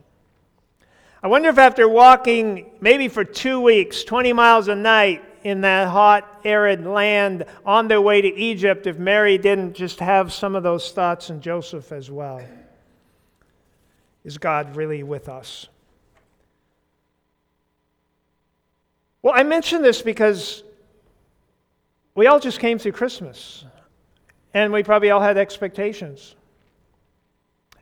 I 1.22 1.28
wonder 1.28 1.50
if 1.50 1.58
after 1.60 1.88
walking 1.88 2.72
maybe 2.80 3.08
for 3.10 3.24
2 3.24 3.62
weeks, 3.62 4.04
20 4.04 4.34
miles 4.34 4.68
a 4.70 4.75
night 4.75 5.24
in 5.44 5.62
that 5.62 5.90
hot 5.90 6.42
arid 6.44 6.86
land 6.86 7.46
on 7.66 7.88
their 7.88 8.01
way 8.01 8.22
to 8.22 8.28
Egypt 8.28 8.88
if 8.88 8.98
Mary 8.98 9.38
didn't 9.38 9.74
just 9.74 10.00
have 10.00 10.34
some 10.34 10.56
of 10.56 10.63
those 10.63 10.92
thoughts 10.92 11.30
and 11.30 11.42
Joseph 11.42 11.92
as 11.92 12.10
well. 12.10 12.42
Is 14.24 14.38
God 14.38 14.75
really 14.75 15.04
with 15.04 15.30
us? 15.30 15.68
Well, 19.22 19.34
I 19.36 19.44
mention 19.44 19.82
this 19.82 20.01
because 20.01 20.63
we 22.16 22.28
all 22.28 22.40
just 22.40 22.60
came 22.60 22.80
through 22.80 22.94
Christmas, 22.94 23.63
and 24.54 24.74
we 24.74 24.84
probably 24.84 25.12
all 25.12 25.22
had 25.22 25.38
expectations. 25.38 26.36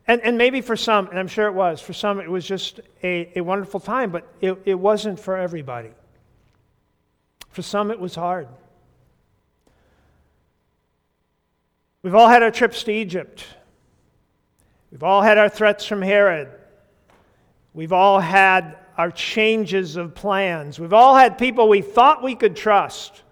And, 0.06 0.22
and 0.22 0.38
maybe 0.38 0.62
for 0.62 0.76
some, 0.76 1.08
and 1.08 1.20
I'm 1.20 1.28
sure 1.28 1.48
it 1.48 1.54
was, 1.54 1.82
for 1.82 1.94
some 1.94 2.20
it 2.20 2.30
was 2.30 2.46
just 2.46 2.80
a, 3.04 3.32
a 3.36 3.42
wonderful 3.42 3.80
time, 3.80 4.12
but 4.12 4.28
it, 4.42 4.60
it 4.66 4.74
wasn't 4.74 5.20
for 5.20 5.38
everybody. 5.38 5.92
For 7.52 7.62
some 7.62 7.92
it 7.92 8.00
was 8.00 8.16
hard. 8.16 8.48
We've 12.02 12.16
all 12.16 12.28
had 12.28 12.44
our 12.44 12.52
trips 12.52 12.84
to 12.84 12.92
Egypt. 12.92 13.46
We've 14.92 15.04
all 15.04 15.22
had 15.22 15.38
our 15.38 15.50
threats 15.50 15.86
from 15.86 16.02
Herod. 16.02 16.50
We've 17.74 17.94
all 17.94 18.20
had 18.20 18.78
our 19.00 19.10
changes 19.10 19.96
of 19.96 20.14
plans. 20.14 20.78
We've 20.78 20.92
all 20.92 21.16
had 21.16 21.38
people 21.38 21.70
we 21.70 21.82
thought 21.82 22.22
we 22.22 22.36
could 22.36 22.54
trust 22.54 23.24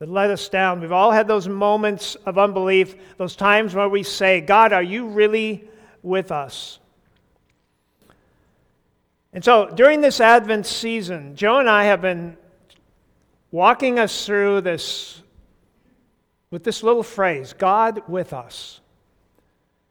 that 0.00 0.10
let 0.10 0.28
us 0.28 0.48
down. 0.48 0.80
We've 0.80 0.90
all 0.90 1.12
had 1.12 1.28
those 1.28 1.46
moments 1.46 2.16
of 2.26 2.36
unbelief, 2.36 2.96
those 3.16 3.36
times 3.36 3.76
where 3.76 3.88
we 3.88 4.02
say, 4.02 4.40
God, 4.40 4.72
are 4.72 4.82
you 4.82 5.06
really 5.06 5.68
with 6.02 6.32
us? 6.32 6.80
And 9.32 9.44
so 9.44 9.70
during 9.70 10.00
this 10.00 10.20
Advent 10.20 10.66
season, 10.66 11.36
Joe 11.36 11.60
and 11.60 11.70
I 11.70 11.84
have 11.84 12.02
been 12.02 12.36
walking 13.52 14.00
us 14.00 14.26
through 14.26 14.62
this 14.62 15.22
with 16.50 16.64
this 16.64 16.82
little 16.82 17.04
phrase 17.04 17.52
God 17.52 18.02
with 18.08 18.32
us 18.32 18.79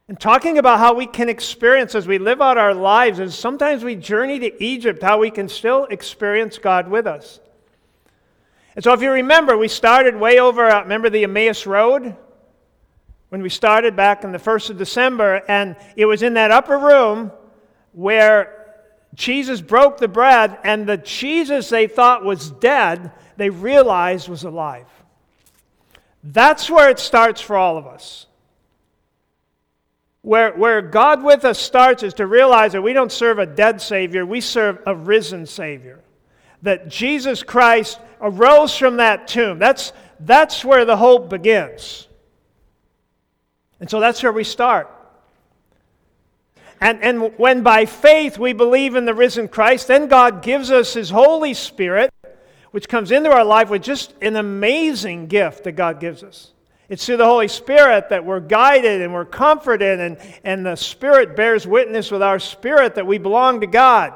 and 0.09 0.19
talking 0.19 0.57
about 0.57 0.79
how 0.79 0.95
we 0.95 1.05
can 1.05 1.29
experience 1.29 1.93
as 1.93 2.07
we 2.07 2.17
live 2.17 2.41
out 2.41 2.57
our 2.57 2.73
lives, 2.73 3.19
as 3.19 3.37
sometimes 3.37 3.83
we 3.83 3.95
journey 3.95 4.39
to 4.39 4.63
Egypt, 4.63 5.03
how 5.03 5.19
we 5.19 5.29
can 5.29 5.47
still 5.47 5.85
experience 5.85 6.57
God 6.57 6.89
with 6.89 7.05
us. 7.05 7.39
And 8.75 8.83
so, 8.83 8.91
if 8.93 9.03
you 9.03 9.11
remember, 9.11 9.55
we 9.55 9.67
started 9.67 10.15
way 10.15 10.39
over, 10.39 10.63
remember 10.63 11.11
the 11.11 11.25
Emmaus 11.25 11.67
Road? 11.67 12.15
When 13.29 13.43
we 13.43 13.49
started 13.49 13.95
back 13.95 14.25
on 14.25 14.31
the 14.31 14.39
1st 14.39 14.71
of 14.71 14.77
December, 14.79 15.43
and 15.47 15.75
it 15.95 16.05
was 16.05 16.23
in 16.23 16.33
that 16.33 16.49
upper 16.49 16.79
room 16.79 17.31
where 17.91 18.81
Jesus 19.13 19.61
broke 19.61 19.99
the 19.99 20.07
bread, 20.07 20.57
and 20.63 20.87
the 20.87 20.97
Jesus 20.97 21.69
they 21.69 21.85
thought 21.85 22.25
was 22.25 22.49
dead, 22.49 23.11
they 23.37 23.51
realized 23.51 24.27
was 24.27 24.43
alive. 24.43 24.87
That's 26.23 26.67
where 26.67 26.89
it 26.89 26.97
starts 26.97 27.41
for 27.41 27.55
all 27.55 27.77
of 27.77 27.85
us. 27.85 28.25
Where, 30.29 30.51
where 30.51 30.83
God 30.83 31.23
with 31.23 31.43
us 31.43 31.57
starts 31.57 32.03
is 32.03 32.13
to 32.13 32.27
realize 32.27 32.73
that 32.73 32.83
we 32.83 32.93
don't 32.93 33.11
serve 33.11 33.39
a 33.39 33.47
dead 33.47 33.81
Savior, 33.81 34.27
we 34.27 34.41
serve 34.41 34.77
a 34.85 34.95
risen 34.95 35.47
Savior. 35.47 36.01
That 36.61 36.87
Jesus 36.87 37.41
Christ 37.41 37.99
arose 38.21 38.77
from 38.77 38.97
that 38.97 39.27
tomb. 39.27 39.57
That's, 39.57 39.91
that's 40.19 40.63
where 40.63 40.85
the 40.85 40.95
hope 40.97 41.31
begins. 41.31 42.07
And 43.79 43.89
so 43.89 43.99
that's 43.99 44.21
where 44.21 44.31
we 44.31 44.43
start. 44.43 44.87
And, 46.79 47.01
and 47.01 47.35
when 47.39 47.63
by 47.63 47.87
faith 47.87 48.37
we 48.37 48.53
believe 48.53 48.93
in 48.93 49.05
the 49.05 49.15
risen 49.15 49.47
Christ, 49.47 49.87
then 49.87 50.09
God 50.09 50.43
gives 50.43 50.69
us 50.69 50.93
His 50.93 51.09
Holy 51.09 51.55
Spirit, 51.55 52.13
which 52.69 52.87
comes 52.87 53.11
into 53.11 53.31
our 53.31 53.43
life 53.43 53.71
with 53.71 53.81
just 53.81 54.13
an 54.21 54.35
amazing 54.35 55.25
gift 55.25 55.63
that 55.63 55.71
God 55.71 55.99
gives 55.99 56.21
us. 56.21 56.51
It's 56.89 57.05
through 57.05 57.17
the 57.17 57.25
Holy 57.25 57.47
Spirit 57.47 58.09
that 58.09 58.25
we're 58.25 58.39
guided 58.39 59.01
and 59.01 59.13
we're 59.13 59.23
comforted, 59.23 59.99
and, 59.99 60.17
and 60.43 60.65
the 60.65 60.75
Spirit 60.75 61.35
bears 61.35 61.67
witness 61.67 62.09
with 62.09 62.23
our 62.23 62.39
spirit 62.39 62.95
that 62.95 63.05
we 63.05 63.19
belong 63.19 63.61
to 63.61 63.67
God. 63.67 64.13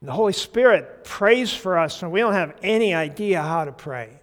And 0.00 0.08
the 0.08 0.12
Holy 0.12 0.34
Spirit 0.34 1.04
prays 1.04 1.54
for 1.54 1.78
us 1.78 2.02
when 2.02 2.10
we 2.10 2.20
don't 2.20 2.34
have 2.34 2.54
any 2.62 2.94
idea 2.94 3.42
how 3.42 3.64
to 3.64 3.72
pray. 3.72 4.20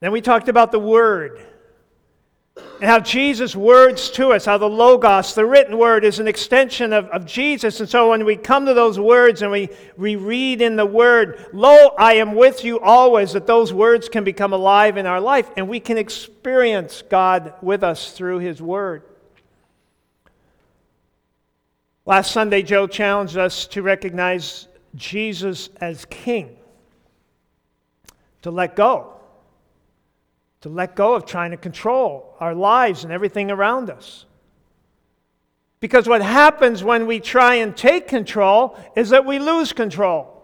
Then 0.00 0.12
we 0.12 0.22
talked 0.22 0.48
about 0.48 0.72
the 0.72 0.78
Word 0.78 1.44
and 2.80 2.84
how 2.84 3.00
Jesus' 3.00 3.56
words 3.56 4.10
to 4.10 4.32
us, 4.32 4.44
how 4.44 4.58
the 4.58 4.68
Logos, 4.68 5.34
the 5.34 5.46
written 5.46 5.78
word, 5.78 6.04
is 6.04 6.18
an 6.18 6.28
extension 6.28 6.92
of, 6.92 7.06
of 7.06 7.24
Jesus. 7.24 7.80
And 7.80 7.88
so 7.88 8.10
when 8.10 8.24
we 8.24 8.36
come 8.36 8.66
to 8.66 8.74
those 8.74 9.00
words 9.00 9.40
and 9.40 9.50
we, 9.50 9.70
we 9.96 10.16
read 10.16 10.60
in 10.60 10.76
the 10.76 10.84
word, 10.84 11.46
Lo, 11.54 11.94
I 11.98 12.14
am 12.14 12.34
with 12.34 12.64
you 12.64 12.78
always, 12.80 13.32
that 13.32 13.46
those 13.46 13.72
words 13.72 14.10
can 14.10 14.24
become 14.24 14.52
alive 14.52 14.98
in 14.98 15.06
our 15.06 15.20
life 15.20 15.50
and 15.56 15.68
we 15.68 15.80
can 15.80 15.96
experience 15.96 17.02
God 17.08 17.54
with 17.62 17.82
us 17.82 18.12
through 18.12 18.40
His 18.40 18.60
word. 18.60 19.02
Last 22.04 22.30
Sunday, 22.30 22.62
Joe 22.62 22.86
challenged 22.86 23.38
us 23.38 23.66
to 23.68 23.82
recognize 23.82 24.68
Jesus 24.94 25.70
as 25.80 26.04
King, 26.04 26.56
to 28.42 28.50
let 28.50 28.76
go 28.76 29.15
to 30.66 30.72
let 30.72 30.96
go 30.96 31.14
of 31.14 31.24
trying 31.24 31.52
to 31.52 31.56
control 31.56 32.34
our 32.40 32.52
lives 32.52 33.04
and 33.04 33.12
everything 33.12 33.52
around 33.52 33.88
us. 33.88 34.24
Because 35.78 36.08
what 36.08 36.20
happens 36.22 36.82
when 36.82 37.06
we 37.06 37.20
try 37.20 37.54
and 37.56 37.76
take 37.76 38.08
control 38.08 38.76
is 38.96 39.10
that 39.10 39.24
we 39.24 39.38
lose 39.38 39.72
control. 39.72 40.42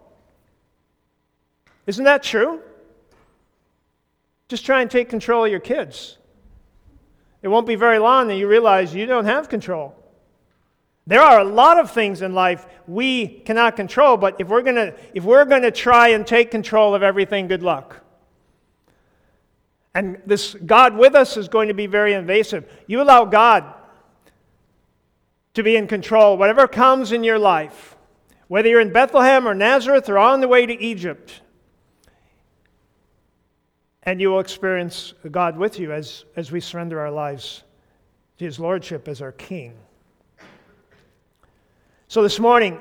Isn't 1.89 2.05
that 2.05 2.23
true? 2.23 2.61
Just 4.47 4.65
try 4.65 4.81
and 4.81 4.89
take 4.89 5.09
control 5.09 5.45
of 5.45 5.51
your 5.51 5.59
kids. 5.59 6.19
It 7.43 7.49
won't 7.49 7.67
be 7.67 7.75
very 7.75 7.99
long 7.99 8.29
that 8.29 8.37
you 8.37 8.47
realize 8.47 8.95
you 8.95 9.07
don't 9.07 9.25
have 9.25 9.49
control. 9.49 9.93
There 11.05 11.21
are 11.21 11.41
a 11.41 11.45
lot 11.45 11.81
of 11.81 11.91
things 11.91 12.23
in 12.23 12.33
life 12.33 12.65
we 12.87 13.27
cannot 13.27 13.75
control, 13.75 14.17
but 14.17 14.37
if 14.39 14.47
we're 14.47 14.63
going 14.63 14.77
to 14.77 14.95
if 15.15 15.25
we're 15.25 15.47
going 15.47 15.63
to 15.63 15.73
try 15.73 16.09
and 16.11 16.25
take 16.25 16.53
control 16.53 16.95
of 16.95 17.03
everything, 17.03 17.49
good 17.49 17.65
luck. 17.65 18.02
And 19.95 20.21
this 20.25 20.55
God 20.55 20.97
with 20.97 21.15
us 21.15 21.37
is 21.37 21.49
going 21.49 21.69
to 21.69 21.75
be 21.75 21.87
very 21.87 22.15
invasive. 22.15 22.71
You 22.87 23.03
allow 23.03 23.25
God 23.25 23.65
to 25.55 25.63
be 25.63 25.77
in 25.77 25.87
control, 25.87 26.39
whatever 26.39 26.67
comes 26.67 27.13
in 27.13 27.25
your 27.25 27.39
life, 27.39 27.97
whether 28.49 28.69
you're 28.69 28.81
in 28.81 28.93
Bethlehem 28.93 29.47
or 29.47 29.55
Nazareth 29.55 30.09
or 30.09 30.17
on 30.19 30.41
the 30.41 30.49
way 30.49 30.65
to 30.65 30.81
Egypt. 30.81 31.43
and 34.05 34.21
you 34.21 34.31
will 34.31 34.41
experience 34.41 35.15
God 35.31 35.57
with 35.57 35.79
you 35.79 35.93
as, 35.93 36.25
as 36.37 36.51
we 36.51 36.61
surrender 36.61 37.01
our 37.01 37.11
lives 37.11 37.63
to 38.39 38.45
His 38.45 38.59
Lordship 38.59 39.07
as 39.07 39.23
our 39.23 39.33
King. 39.33 39.75
So 42.09 42.23
this 42.23 42.41
morning, 42.41 42.79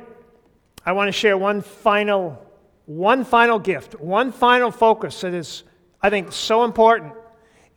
I 0.85 0.93
want 0.93 1.07
to 1.07 1.11
share 1.11 1.37
one 1.37 1.61
final, 1.61 2.43
one 2.85 3.23
final 3.23 3.59
gift, 3.59 3.99
one 3.99 4.31
final 4.31 4.71
focus 4.71 5.21
that 5.21 5.33
is, 5.33 5.63
I 6.03 6.09
think, 6.09 6.31
so 6.31 6.63
important 6.63 7.13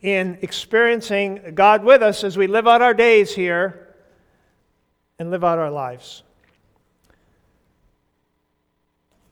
in 0.00 0.38
experiencing 0.42 1.52
God 1.54 1.84
with 1.84 2.02
us 2.02 2.24
as 2.24 2.36
we 2.36 2.46
live 2.46 2.66
out 2.66 2.82
our 2.82 2.94
days 2.94 3.34
here 3.34 3.94
and 5.18 5.30
live 5.30 5.44
out 5.44 5.58
our 5.58 5.70
lives. 5.70 6.22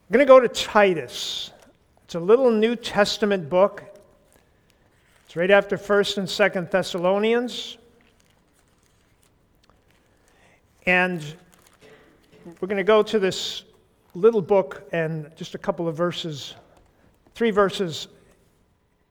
I'm 0.09 0.15
going 0.15 0.27
to 0.27 0.29
go 0.29 0.41
to 0.41 0.49
Titus. 0.49 1.53
It's 2.05 2.15
a 2.15 2.21
little 2.21 2.51
New 2.51 2.77
Testament 2.77 3.49
book. 3.49 3.83
It's 5.25 5.37
right 5.37 5.51
after 5.51 5.79
1st 5.79 6.19
and 6.19 6.29
2nd 6.29 6.71
Thessalonians. 6.71 7.79
And 10.85 11.25
we're 12.61 12.69
going 12.69 12.77
to 12.77 12.85
go 12.85 13.03
to 13.03 13.19
this 13.19 13.63
little 14.15 14.43
book 14.43 14.87
and 14.93 15.35
just 15.37 15.55
a 15.55 15.59
couple 15.59 15.89
of 15.89 15.97
verses, 15.97 16.55
three 17.35 17.51
verses, 17.51 18.09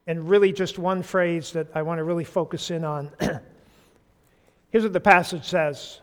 and 0.07 0.29
really 0.29 0.51
just 0.51 0.79
one 0.79 1.03
phrase 1.03 1.53
that 1.53 1.67
I 1.75 1.81
want 1.83 1.99
to 1.99 2.03
really 2.03 2.23
focus 2.23 2.71
in 2.71 2.83
on. 2.83 3.11
Here's 4.71 4.83
what 4.83 4.93
the 4.93 4.99
passage 4.99 5.45
says. 5.45 5.99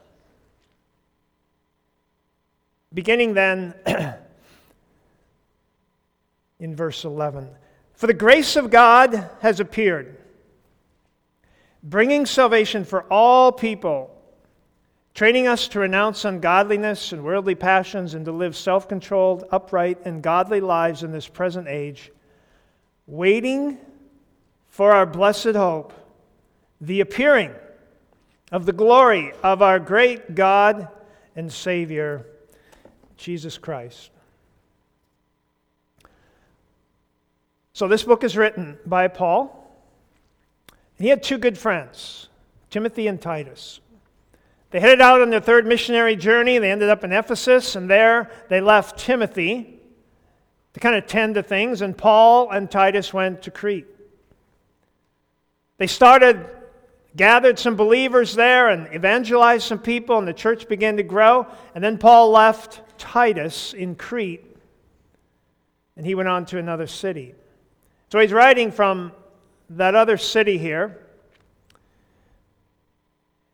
Beginning 2.93 3.35
then 3.35 3.75
in 6.61 6.75
verse 6.77 7.05
11. 7.05 7.49
For 7.95 8.07
the 8.07 8.15
grace 8.15 8.57
of 8.57 8.71
God 8.71 9.29
has 9.41 9.61
appeared, 9.61 10.17
bringing 11.83 12.27
salvation 12.27 12.85
for 12.85 13.03
all 13.11 13.51
people, 13.51 14.15
training 15.15 15.49
us 15.49 15.67
to 15.69 15.81
renounce 15.81 16.25
ungodliness 16.25 17.13
and 17.13 17.25
worldly 17.25 17.57
passions 17.57 18.15
and 18.15 18.25
to 18.25 18.33
live 18.33 18.55
self 18.55 18.89
controlled, 18.89 19.45
upright, 19.51 19.99
and 20.05 20.23
godly 20.23 20.61
lives 20.61 21.03
in 21.03 21.11
this 21.11 21.27
present 21.27 21.67
age, 21.67 22.13
waiting 23.07 23.79
for 24.79 24.93
our 24.93 25.07
blessed 25.07 25.57
hope, 25.57 25.93
the 26.81 27.01
appearing 27.01 27.53
of 28.53 28.65
the 28.65 28.73
glory 28.73 29.33
of 29.43 29.61
our 29.61 29.81
great 29.81 30.37
God 30.37 30.87
and 31.35 31.53
Savior, 31.53 32.25
Jesus 33.17 33.59
Christ. 33.59 34.11
So, 37.73 37.89
this 37.89 38.05
book 38.05 38.23
is 38.23 38.37
written 38.37 38.79
by 38.87 39.09
Paul. 39.09 39.69
And 40.97 41.05
He 41.05 41.09
had 41.09 41.25
two 41.25 41.39
good 41.39 41.59
friends, 41.59 42.29
Timothy 42.71 43.09
and 43.09 43.21
Titus. 43.21 43.81
They 44.71 44.79
headed 44.79 45.01
out 45.01 45.21
on 45.21 45.31
their 45.31 45.41
third 45.41 45.67
missionary 45.67 46.15
journey. 46.15 46.59
They 46.59 46.71
ended 46.71 46.89
up 46.89 47.03
in 47.03 47.11
Ephesus, 47.11 47.75
and 47.75 47.91
there 47.91 48.31
they 48.49 48.61
left 48.61 48.97
Timothy 48.97 49.81
to 50.75 50.79
kind 50.79 50.95
of 50.95 51.09
tend 51.09 51.35
to 51.35 51.43
things, 51.43 51.83
and 51.83 51.99
Paul 51.99 52.53
and 52.53 52.71
Titus 52.71 53.13
went 53.13 53.43
to 53.43 53.51
Crete. 53.51 53.97
They 55.79 55.87
started, 55.87 56.45
gathered 57.17 57.59
some 57.59 57.77
believers 57.77 58.35
there, 58.35 58.69
and 58.69 58.93
evangelized 58.93 59.65
some 59.65 59.79
people, 59.79 60.19
and 60.19 60.29
the 60.29 60.33
church 60.35 60.69
began 60.69 60.97
to 60.99 61.03
grow. 61.03 61.47
And 61.75 61.83
then 61.83 61.99
Paul 61.99 62.31
left 62.31 62.83
Titus 62.99 63.73
in 63.73 63.95
Crete, 63.95 64.45
and 65.97 66.05
he 66.05 66.15
went 66.15 66.29
on 66.29 66.47
to 66.47 66.59
another 66.59 66.87
city. 66.87 67.35
So 68.11 68.19
he's 68.19 68.33
writing 68.33 68.73
from 68.73 69.13
that 69.71 69.95
other 69.95 70.17
city 70.17 70.59
here. 70.59 71.05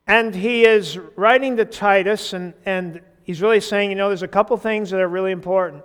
And 0.07 0.35
he 0.35 0.64
is 0.64 0.99
writing 1.16 1.57
to 1.57 1.64
Titus, 1.64 2.33
and, 2.33 2.55
and 2.64 3.01
he's 3.22 3.42
really 3.42 3.61
saying, 3.61 3.90
you 3.90 3.96
know, 3.96 4.09
there's 4.09 4.22
a 4.22 4.29
couple 4.29 4.57
things 4.57 4.90
that 4.90 5.01
are 5.01 5.09
really 5.09 5.33
important. 5.33 5.83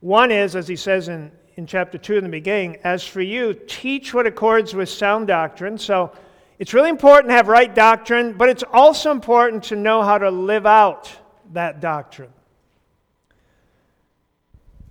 One 0.00 0.30
is, 0.30 0.56
as 0.56 0.66
he 0.66 0.76
says 0.76 1.08
in, 1.08 1.30
in 1.56 1.66
chapter 1.66 1.98
2 1.98 2.16
in 2.16 2.24
the 2.24 2.30
beginning, 2.30 2.78
as 2.84 3.06
for 3.06 3.20
you, 3.20 3.54
teach 3.66 4.14
what 4.14 4.26
accords 4.26 4.74
with 4.74 4.88
sound 4.88 5.26
doctrine. 5.26 5.76
So 5.78 6.12
it's 6.58 6.72
really 6.72 6.88
important 6.88 7.30
to 7.30 7.34
have 7.34 7.48
right 7.48 7.74
doctrine, 7.74 8.34
but 8.34 8.48
it's 8.48 8.64
also 8.72 9.10
important 9.10 9.64
to 9.64 9.76
know 9.76 10.02
how 10.02 10.18
to 10.18 10.30
live 10.30 10.66
out 10.66 11.14
that 11.52 11.80
doctrine. 11.80 12.32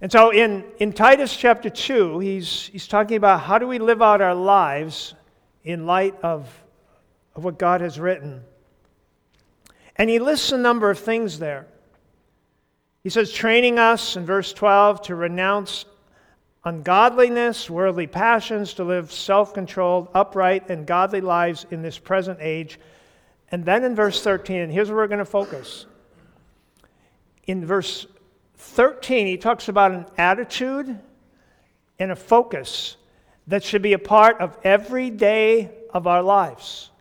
And 0.02 0.12
so 0.12 0.32
in, 0.32 0.66
in 0.80 0.94
Titus 0.94 1.36
chapter 1.36 1.70
2, 1.70 2.20
he's, 2.20 2.68
he's 2.68 2.88
talking 2.88 3.18
about 3.18 3.42
how 3.42 3.60
do 3.60 3.68
we 3.68 3.78
live 3.78 4.02
out 4.02 4.22
our 4.22 4.34
lives 4.34 5.14
in 5.64 5.86
light 5.86 6.16
of, 6.24 6.50
of 7.36 7.44
what 7.44 7.60
God 7.60 7.82
has 7.82 8.00
written. 8.00 8.42
And 9.96 10.10
he 10.10 10.18
lists 10.18 10.52
a 10.52 10.58
number 10.58 10.90
of 10.90 10.98
things 10.98 11.38
there. 11.38 11.68
He 13.04 13.10
says, 13.10 13.32
training 13.32 13.80
us 13.80 14.16
in 14.16 14.26
verse 14.26 14.54
12 14.54 15.04
to 15.04 15.16
renounce 15.16 15.86
ungodliness, 16.64 17.70
worldly 17.70 18.08
passions, 18.08 18.74
to 18.76 18.84
live 18.84 19.12
self 19.12 19.54
controlled, 19.54 20.10
upright, 20.14 20.70
and 20.70 20.86
godly 20.86 21.22
lives 21.22 21.66
in 21.72 21.82
this 21.82 21.98
present 21.98 22.40
age. 22.42 22.80
And 23.52 23.66
then 23.66 23.84
in 23.84 23.96
verse 23.96 24.24
13, 24.24 24.70
here's 24.70 24.90
where 24.90 24.98
we're 24.98 25.08
going 25.08 25.20
to 25.20 25.26
focus. 25.26 25.86
In 27.48 27.66
verse 27.66 28.06
13, 28.58 29.28
he 29.28 29.38
talks 29.38 29.68
about 29.68 29.92
an 29.92 30.06
attitude 30.18 30.98
and 32.00 32.12
a 32.12 32.16
focus 32.16 32.98
that 33.48 33.64
should 33.64 33.82
be 33.82 33.94
a 33.94 34.00
part 34.00 34.40
of 34.40 34.58
every 34.64 35.10
day 35.10 35.72
of 35.94 36.08
our 36.08 36.22
lives. 36.22 36.92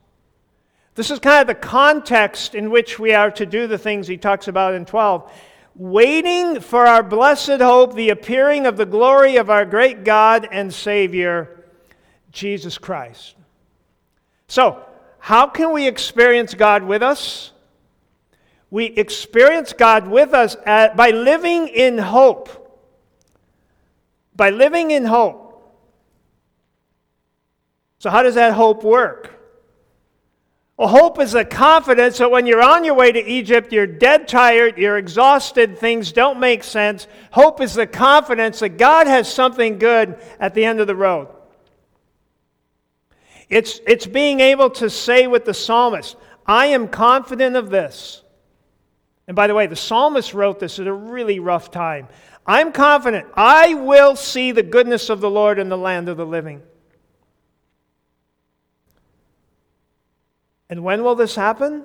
This 0.94 1.10
is 1.10 1.18
kind 1.18 1.40
of 1.40 1.46
the 1.46 1.54
context 1.54 2.54
in 2.54 2.70
which 2.70 2.98
we 2.98 3.14
are 3.14 3.30
to 3.32 3.46
do 3.46 3.66
the 3.66 3.78
things 3.78 4.08
he 4.08 4.16
talks 4.16 4.48
about 4.48 4.74
in 4.74 4.84
12. 4.84 5.32
Waiting 5.80 6.60
for 6.60 6.86
our 6.86 7.02
blessed 7.02 7.60
hope, 7.60 7.94
the 7.94 8.10
appearing 8.10 8.66
of 8.66 8.76
the 8.76 8.84
glory 8.84 9.36
of 9.36 9.48
our 9.48 9.64
great 9.64 10.04
God 10.04 10.46
and 10.52 10.72
Savior, 10.72 11.64
Jesus 12.32 12.76
Christ. 12.76 13.34
So, 14.46 14.84
how 15.18 15.46
can 15.46 15.72
we 15.72 15.86
experience 15.86 16.54
God 16.54 16.82
with 16.82 17.02
us? 17.02 17.52
we 18.70 18.86
experience 18.86 19.72
God 19.72 20.06
with 20.06 20.32
us 20.32 20.56
at, 20.64 20.96
by 20.96 21.10
living 21.10 21.68
in 21.68 21.98
hope. 21.98 22.48
By 24.36 24.50
living 24.50 24.92
in 24.92 25.04
hope. 25.04 25.48
So, 27.98 28.10
how 28.10 28.22
does 28.22 28.36
that 28.36 28.54
hope 28.54 28.84
work? 28.84 29.39
Well, 30.80 30.88
hope 30.88 31.20
is 31.20 31.34
a 31.34 31.44
confidence 31.44 32.16
that 32.16 32.30
when 32.30 32.46
you're 32.46 32.62
on 32.62 32.86
your 32.86 32.94
way 32.94 33.12
to 33.12 33.22
Egypt, 33.22 33.70
you're 33.70 33.86
dead 33.86 34.26
tired, 34.26 34.78
you're 34.78 34.96
exhausted, 34.96 35.76
things 35.76 36.10
don't 36.10 36.40
make 36.40 36.64
sense. 36.64 37.06
Hope 37.32 37.60
is 37.60 37.74
the 37.74 37.86
confidence 37.86 38.60
that 38.60 38.78
God 38.78 39.06
has 39.06 39.30
something 39.30 39.78
good 39.78 40.18
at 40.38 40.54
the 40.54 40.64
end 40.64 40.80
of 40.80 40.86
the 40.86 40.96
road. 40.96 41.28
It's, 43.50 43.78
it's 43.86 44.06
being 44.06 44.40
able 44.40 44.70
to 44.70 44.88
say 44.88 45.26
with 45.26 45.44
the 45.44 45.52
psalmist, 45.52 46.16
I 46.46 46.68
am 46.68 46.88
confident 46.88 47.56
of 47.56 47.68
this. 47.68 48.22
And 49.26 49.36
by 49.36 49.48
the 49.48 49.54
way, 49.54 49.66
the 49.66 49.76
psalmist 49.76 50.32
wrote 50.32 50.60
this 50.60 50.78
at 50.78 50.86
a 50.86 50.94
really 50.94 51.40
rough 51.40 51.70
time. 51.70 52.08
I'm 52.46 52.72
confident 52.72 53.26
I 53.34 53.74
will 53.74 54.16
see 54.16 54.52
the 54.52 54.62
goodness 54.62 55.10
of 55.10 55.20
the 55.20 55.30
Lord 55.30 55.58
in 55.58 55.68
the 55.68 55.76
land 55.76 56.08
of 56.08 56.16
the 56.16 56.24
living. 56.24 56.62
And 60.70 60.84
when 60.84 61.02
will 61.02 61.16
this 61.16 61.34
happen? 61.34 61.82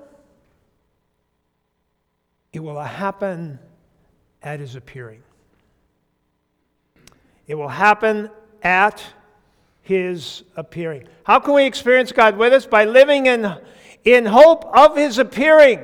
It 2.54 2.60
will 2.60 2.80
happen 2.80 3.60
at 4.44 4.60
his 4.60 4.76
appearing. 4.76 5.24
It 7.48 7.56
will 7.56 7.68
happen 7.68 8.30
at 8.62 9.04
his 9.82 10.44
appearing. 10.56 11.08
How 11.24 11.40
can 11.40 11.56
we 11.56 11.66
experience 11.66 12.12
God 12.12 12.38
with 12.38 12.54
us? 12.54 12.68
By 12.68 12.86
living 12.86 13.26
in, 13.26 13.58
in 14.04 14.26
hope 14.26 14.66
of 14.66 14.96
his 14.96 15.18
appearing. 15.18 15.82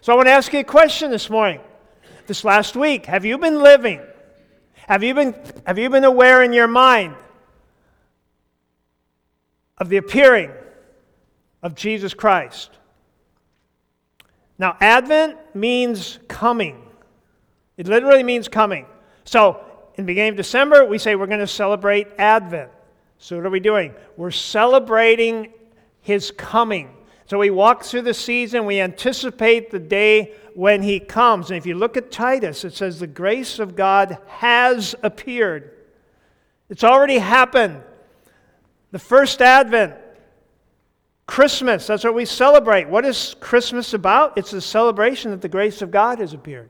So 0.00 0.12
I 0.12 0.16
want 0.16 0.28
to 0.28 0.32
ask 0.32 0.52
you 0.52 0.60
a 0.60 0.64
question 0.64 1.10
this 1.10 1.28
morning. 1.28 1.60
This 2.26 2.44
last 2.44 2.76
week, 2.76 3.06
have 3.06 3.24
you 3.24 3.36
been 3.36 3.62
living? 3.62 4.00
Have 4.88 5.02
you 5.02 5.12
been, 5.12 5.34
have 5.66 5.78
you 5.78 5.90
been 5.90 6.04
aware 6.04 6.42
in 6.42 6.52
your 6.52 6.68
mind 6.68 7.16
of 9.76 9.88
the 9.88 9.96
appearing 9.96 10.52
of 11.64 11.74
Jesus 11.74 12.14
Christ? 12.14 12.70
Now, 14.56 14.76
Advent 14.80 15.36
means 15.56 16.20
coming. 16.28 16.80
It 17.76 17.88
literally 17.88 18.22
means 18.22 18.46
coming. 18.46 18.86
So, 19.24 19.60
in 19.96 20.04
the 20.04 20.06
beginning 20.06 20.30
of 20.30 20.36
December, 20.36 20.84
we 20.84 20.98
say 20.98 21.16
we're 21.16 21.26
going 21.26 21.40
to 21.40 21.46
celebrate 21.48 22.06
Advent. 22.18 22.70
So, 23.18 23.36
what 23.36 23.46
are 23.46 23.50
we 23.50 23.58
doing? 23.58 23.94
We're 24.16 24.30
celebrating 24.30 25.52
his 26.00 26.30
coming. 26.30 26.94
So 27.26 27.38
we 27.38 27.50
walk 27.50 27.82
through 27.82 28.02
the 28.02 28.14
season, 28.14 28.66
we 28.66 28.80
anticipate 28.80 29.70
the 29.70 29.78
day 29.78 30.34
when 30.54 30.82
he 30.82 31.00
comes. 31.00 31.50
And 31.50 31.56
if 31.56 31.64
you 31.64 31.74
look 31.74 31.96
at 31.96 32.10
Titus, 32.10 32.64
it 32.64 32.74
says, 32.74 33.00
The 33.00 33.06
grace 33.06 33.58
of 33.58 33.74
God 33.74 34.18
has 34.26 34.94
appeared. 35.02 35.70
It's 36.68 36.84
already 36.84 37.18
happened. 37.18 37.82
The 38.90 38.98
first 38.98 39.40
advent, 39.40 39.94
Christmas, 41.26 41.86
that's 41.86 42.04
what 42.04 42.14
we 42.14 42.26
celebrate. 42.26 42.88
What 42.88 43.04
is 43.04 43.34
Christmas 43.40 43.94
about? 43.94 44.36
It's 44.36 44.52
a 44.52 44.60
celebration 44.60 45.30
that 45.30 45.40
the 45.40 45.48
grace 45.48 45.80
of 45.80 45.90
God 45.90 46.18
has 46.18 46.34
appeared. 46.34 46.68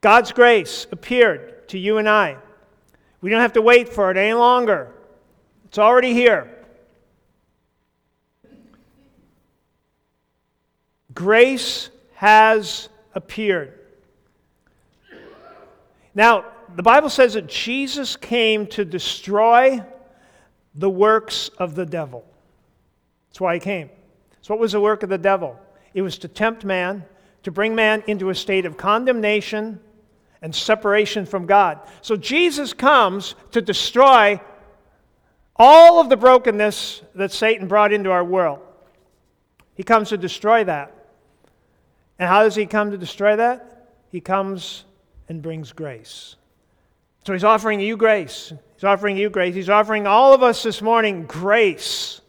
God's 0.00 0.32
grace 0.32 0.86
appeared 0.92 1.68
to 1.68 1.78
you 1.78 1.98
and 1.98 2.08
I. 2.08 2.36
We 3.20 3.30
don't 3.30 3.40
have 3.40 3.54
to 3.54 3.62
wait 3.62 3.88
for 3.88 4.10
it 4.10 4.16
any 4.16 4.34
longer, 4.34 4.92
it's 5.64 5.78
already 5.78 6.12
here. 6.12 6.52
Grace 11.12 11.90
has 12.14 12.90
appeared. 13.14 13.72
Now, 16.14 16.44
the 16.74 16.82
Bible 16.82 17.08
says 17.08 17.34
that 17.34 17.46
Jesus 17.46 18.16
came 18.16 18.66
to 18.68 18.84
destroy 18.84 19.82
the 20.76 20.90
works 20.90 21.48
of 21.58 21.74
the 21.74 21.86
devil. 21.86 22.24
That's 23.28 23.40
why 23.40 23.54
he 23.54 23.60
came. 23.60 23.90
So, 24.42 24.54
what 24.54 24.60
was 24.60 24.72
the 24.72 24.80
work 24.80 25.02
of 25.02 25.08
the 25.08 25.18
devil? 25.18 25.58
It 25.94 26.02
was 26.02 26.18
to 26.18 26.28
tempt 26.28 26.64
man, 26.64 27.04
to 27.42 27.50
bring 27.50 27.74
man 27.74 28.02
into 28.06 28.30
a 28.30 28.34
state 28.34 28.66
of 28.66 28.76
condemnation 28.76 29.80
and 30.42 30.54
separation 30.54 31.26
from 31.26 31.46
God. 31.46 31.80
So, 32.02 32.16
Jesus 32.16 32.72
comes 32.72 33.34
to 33.52 33.60
destroy 33.60 34.40
all 35.56 36.00
of 36.00 36.08
the 36.08 36.16
brokenness 36.16 37.02
that 37.14 37.32
Satan 37.32 37.66
brought 37.66 37.92
into 37.92 38.10
our 38.10 38.24
world. 38.24 38.60
He 39.74 39.82
comes 39.82 40.10
to 40.10 40.18
destroy 40.18 40.64
that. 40.64 40.92
And 42.18 42.28
how 42.28 42.42
does 42.42 42.54
he 42.54 42.66
come 42.66 42.90
to 42.90 42.98
destroy 42.98 43.36
that? 43.36 43.88
He 44.10 44.20
comes 44.20 44.84
and 45.28 45.42
brings 45.42 45.72
grace. 45.72 46.36
So 47.26 47.32
he's 47.32 47.44
offering 47.44 47.80
you 47.80 47.96
grace. 47.96 48.52
He's 48.76 48.84
offering 48.84 49.16
you 49.16 49.30
grace. 49.30 49.54
He's 49.54 49.70
offering 49.70 50.06
all 50.06 50.34
of 50.34 50.42
us 50.42 50.62
this 50.62 50.82
morning 50.82 51.24
grace. 51.26 52.20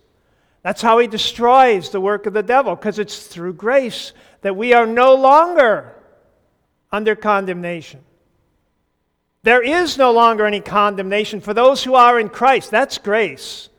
That's 0.63 0.81
how 0.81 0.97
he 0.99 1.07
destroys 1.07 1.89
the 1.89 2.01
work 2.01 2.25
of 2.25 2.33
the 2.33 2.43
devil, 2.43 2.75
because 2.75 2.99
it's 2.99 3.27
through 3.27 3.53
grace 3.53 4.13
that 4.41 4.55
we 4.55 4.73
are 4.73 4.85
no 4.85 5.15
longer 5.15 5.93
under 6.91 7.15
condemnation. 7.15 7.99
There 9.43 9.61
is 9.61 9.97
no 9.97 10.11
longer 10.11 10.45
any 10.45 10.61
condemnation 10.61 11.41
for 11.41 11.53
those 11.53 11.83
who 11.83 11.95
are 11.95 12.19
in 12.19 12.29
Christ. 12.29 12.71
That's 12.71 12.97
grace. 12.97 13.69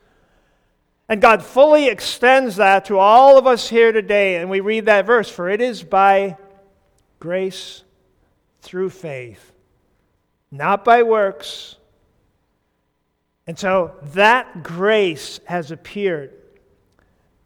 And 1.09 1.23
God 1.23 1.43
fully 1.43 1.89
extends 1.89 2.57
that 2.57 2.87
to 2.87 2.99
all 2.99 3.39
of 3.39 3.47
us 3.47 3.69
here 3.69 3.93
today. 3.93 4.37
And 4.37 4.51
we 4.51 4.61
read 4.61 4.87
that 4.87 5.07
verse 5.07 5.31
For 5.31 5.49
it 5.49 5.63
is 5.63 5.83
by 5.83 6.37
grace 7.19 7.83
through 8.61 8.91
faith, 8.91 9.53
not 10.51 10.85
by 10.85 11.03
works. 11.03 11.77
And 13.49 13.59
so 13.59 13.95
that 14.13 14.63
grace 14.63 15.41
has 15.47 15.71
appeared. 15.71 16.35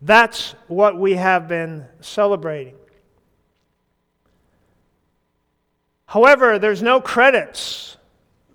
That's 0.02 0.56
what 0.66 0.98
we 0.98 1.14
have 1.14 1.46
been 1.46 1.86
celebrating. 2.00 2.74
However, 6.06 6.58
there's 6.58 6.82
no 6.82 7.00
credits 7.00 7.96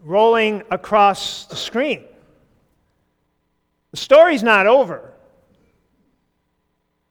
rolling 0.03 0.61
across 0.69 1.45
the 1.45 1.55
screen. 1.55 2.03
The 3.91 3.97
story's 3.97 4.43
not 4.43 4.67
over. 4.67 5.13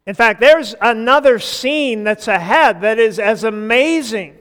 In 0.07 0.15
fact, 0.15 0.39
there's 0.39 0.75
another 0.83 1.39
scene 1.39 2.05
that's 2.05 2.29
ahead 2.29 2.83
that 2.83 2.99
is 2.99 3.19
as 3.19 3.43
amazing. 3.43 4.37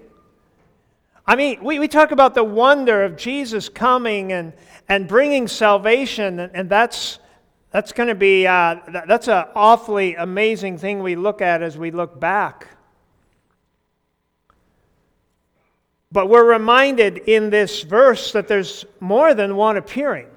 I 1.26 1.38
mean, 1.38 1.64
we, 1.64 1.80
we 1.80 1.88
talk 1.88 2.12
about 2.12 2.36
the 2.36 2.44
wonder 2.44 3.04
of 3.04 3.16
Jesus 3.16 3.68
coming 3.70 4.32
and, 4.32 4.54
and 4.88 5.08
bringing 5.08 5.48
salvation, 5.48 6.40
and, 6.40 6.70
that's, 6.70 7.20
that's 7.72 7.92
going 7.92 8.10
to 8.10 8.16
be, 8.16 8.46
uh, 8.46 8.76
that's 9.08 9.28
an 9.28 9.46
awfully 9.56 10.16
amazing 10.16 10.78
thing 10.78 11.02
we 11.02 11.16
look 11.16 11.42
at 11.42 11.62
as 11.62 11.78
we 11.78 11.92
look 11.92 12.20
back. 12.20 12.68
But 16.12 16.30
we're 16.30 16.50
reminded 16.50 17.18
in 17.18 17.50
this 17.50 17.82
verse 17.82 18.32
that 18.34 18.48
there's 18.48 18.86
more 19.00 19.34
than 19.34 19.56
one 19.56 19.78
appearing 19.78 20.28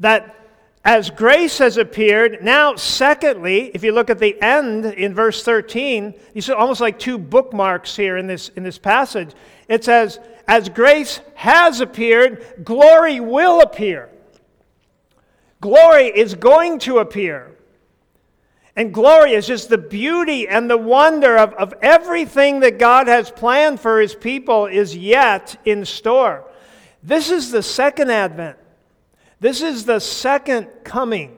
that 0.00 0.34
as 0.82 1.10
grace 1.10 1.58
has 1.58 1.76
appeared, 1.76 2.42
now, 2.42 2.74
secondly, 2.74 3.70
if 3.74 3.84
you 3.84 3.92
look 3.92 4.08
at 4.08 4.18
the 4.18 4.40
end 4.42 4.86
in 4.86 5.14
verse 5.14 5.44
13, 5.44 6.14
you 6.32 6.40
see 6.40 6.52
almost 6.52 6.80
like 6.80 6.98
two 6.98 7.18
bookmarks 7.18 7.94
here 7.94 8.16
in 8.16 8.26
this, 8.26 8.48
in 8.56 8.62
this 8.62 8.78
passage. 8.78 9.34
It 9.68 9.84
says, 9.84 10.18
As 10.46 10.68
grace 10.68 11.20
has 11.34 11.80
appeared, 11.80 12.64
glory 12.64 13.20
will 13.20 13.60
appear. 13.60 14.08
Glory 15.60 16.06
is 16.06 16.34
going 16.34 16.78
to 16.80 16.98
appear. 16.98 17.50
And 18.76 18.94
glory 18.94 19.32
is 19.32 19.46
just 19.46 19.68
the 19.68 19.78
beauty 19.78 20.48
and 20.48 20.70
the 20.70 20.76
wonder 20.76 21.36
of, 21.36 21.52
of 21.54 21.74
everything 21.82 22.60
that 22.60 22.78
God 22.78 23.08
has 23.08 23.30
planned 23.30 23.80
for 23.80 24.00
his 24.00 24.14
people 24.14 24.66
is 24.66 24.96
yet 24.96 25.60
in 25.64 25.84
store. 25.84 26.44
This 27.02 27.30
is 27.30 27.50
the 27.50 27.62
second 27.62 28.10
advent. 28.10 28.56
This 29.40 29.60
is 29.62 29.84
the 29.84 30.00
second 30.00 30.68
coming 30.84 31.36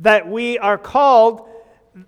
that 0.00 0.28
we 0.28 0.58
are 0.58 0.78
called. 0.78 1.48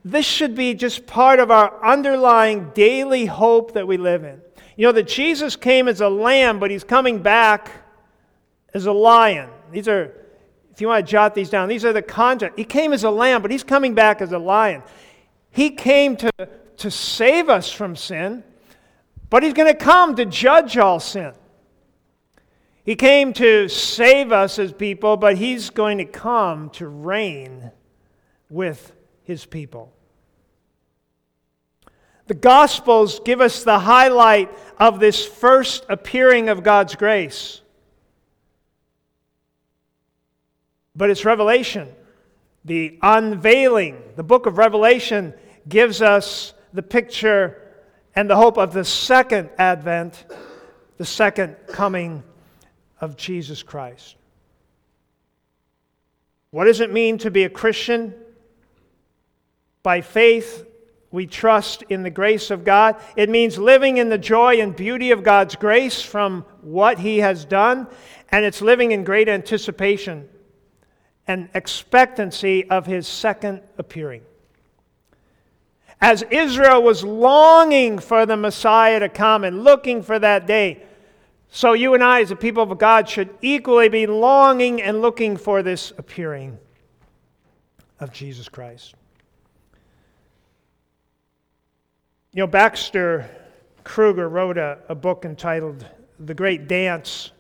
This 0.05 0.27
should 0.27 0.55
be 0.55 0.75
just 0.75 1.07
part 1.07 1.39
of 1.39 1.51
our 1.51 1.85
underlying 1.85 2.71
daily 2.75 3.27
hope 3.27 3.75
that 3.75 3.87
we 3.87 3.97
live 3.97 4.25
in. 4.25 4.41
You 4.77 4.87
know, 4.87 4.93
that 4.93 5.09
Jesus 5.09 5.57
came 5.57 5.89
as 5.89 6.01
a 6.01 6.09
lamb, 6.09 6.59
but 6.59 6.71
he's 6.71 6.85
coming 6.85 7.23
back 7.23 7.71
as 8.75 8.85
a 8.85 8.93
lion. 8.93 9.49
These 9.73 9.89
are, 9.89 10.13
if 10.71 10.81
you 10.83 10.89
want 10.89 11.07
to 11.07 11.11
jot 11.11 11.35
these 11.35 11.49
down, 11.49 11.69
these 11.69 11.85
are 11.85 11.95
the 11.95 12.03
content. 12.03 12.53
He 12.57 12.65
came 12.65 12.93
as 12.93 13.03
a 13.03 13.11
lamb, 13.11 13.41
but 13.41 13.51
he's 13.51 13.65
coming 13.65 13.95
back 13.95 14.21
as 14.21 14.33
a 14.33 14.39
lion. 14.39 14.83
He 15.51 15.71
came 15.71 16.17
to, 16.19 16.31
to 16.77 16.91
save 16.91 17.49
us 17.49 17.73
from 17.73 17.97
sin, 17.97 18.45
but 19.31 19.43
he's 19.43 19.55
going 19.55 19.73
to 19.73 19.79
come 19.79 20.15
to 20.17 20.27
judge 20.27 20.77
all 20.77 21.01
sin. 21.01 21.33
He 22.85 22.95
came 22.95 23.33
to 23.33 23.69
save 23.69 24.31
us 24.31 24.59
as 24.59 24.73
people, 24.73 25.17
but 25.17 25.39
he's 25.39 25.71
going 25.71 25.99
to 25.99 26.05
come 26.05 26.69
to 26.71 26.87
reign 26.87 27.73
with 28.51 28.93
his 29.25 29.47
people. 29.47 29.96
The 32.27 32.35
Gospels 32.35 33.21
give 33.25 33.41
us 33.41 33.63
the 33.63 33.79
highlight 33.79 34.51
of 34.79 34.99
this 34.99 35.25
first 35.25 35.87
appearing 35.89 36.49
of 36.49 36.63
God's 36.63 36.97
grace. 36.97 37.61
But 40.95 41.11
it's 41.11 41.25
Revelation, 41.25 41.89
the 42.65 42.99
unveiling. 43.03 44.03
The 44.17 44.23
book 44.23 44.47
of 44.47 44.59
Revelation 44.59 45.35
gives 45.69 46.03
us 46.03 46.53
the 46.73 46.83
picture 46.83 47.63
and 48.15 48.29
the 48.29 48.37
hope 48.37 48.57
of 48.59 48.73
the 48.73 48.85
second 48.85 49.51
advent, 49.59 50.25
the 50.97 51.05
second 51.05 51.57
coming 51.69 52.25
of 53.01 53.17
Jesus 53.17 53.63
Christ. 53.63 54.17
What 56.51 56.65
does 56.65 56.81
it 56.81 56.91
mean 56.91 57.19
to 57.19 57.31
be 57.31 57.45
a 57.45 57.51
Christian? 57.51 58.15
By 59.83 60.01
faith, 60.01 60.67
we 61.17 61.27
trust 61.27 61.83
in 61.89 62.03
the 62.03 62.11
grace 62.11 62.51
of 62.51 62.63
God. 62.63 62.97
It 63.17 63.31
means 63.31 63.57
living 63.57 63.97
in 63.97 64.11
the 64.11 64.19
joy 64.19 64.61
and 64.61 64.77
beauty 64.77 65.13
of 65.13 65.23
God's 65.23 65.57
grace 65.57 66.03
from 66.03 66.45
what 66.61 66.99
He 66.99 67.21
has 67.21 67.47
done, 67.47 67.87
and 68.29 68.45
it's 68.45 68.61
living 68.61 68.93
in 68.93 69.03
great 69.03 69.27
anticipation 69.27 70.29
and 71.27 71.49
expectancy 71.55 72.69
of 72.69 72.85
His 72.85 73.09
second 73.09 73.63
appearing. 73.79 74.21
As 76.03 76.23
Israel 76.31 76.83
was 76.83 77.03
longing 77.03 77.99
for 77.99 78.27
the 78.27 78.37
Messiah 78.37 79.01
to 79.01 79.09
come 79.09 79.43
and 79.43 79.65
looking 79.65 80.03
for 80.03 80.19
that 80.19 80.47
day, 80.47 80.83
so, 81.49 81.73
you 81.73 81.95
and 81.95 82.05
I, 82.05 82.21
as 82.21 82.29
the 82.29 82.37
people 82.37 82.71
of 82.71 82.77
God, 82.77 83.09
should 83.09 83.31
equally 83.41 83.89
be 83.89 84.07
longing 84.07 84.83
and 84.83 85.01
looking 85.01 85.39
for 85.39 85.63
this 85.63 85.95
appearing 85.97 86.59
of 88.01 88.13
Jesus 88.13 88.51
Christ. 88.51 88.97
You 92.37 92.43
know, 92.43 92.49
Baxter 92.49 93.31
Kruger 93.83 94.29
wrote 94.29 94.59
a, 94.59 94.77
a 94.91 94.95
book 94.95 95.25
entitled 95.25 95.87
The 96.21 96.35
Great 96.35 96.69
Dance. 96.69 97.31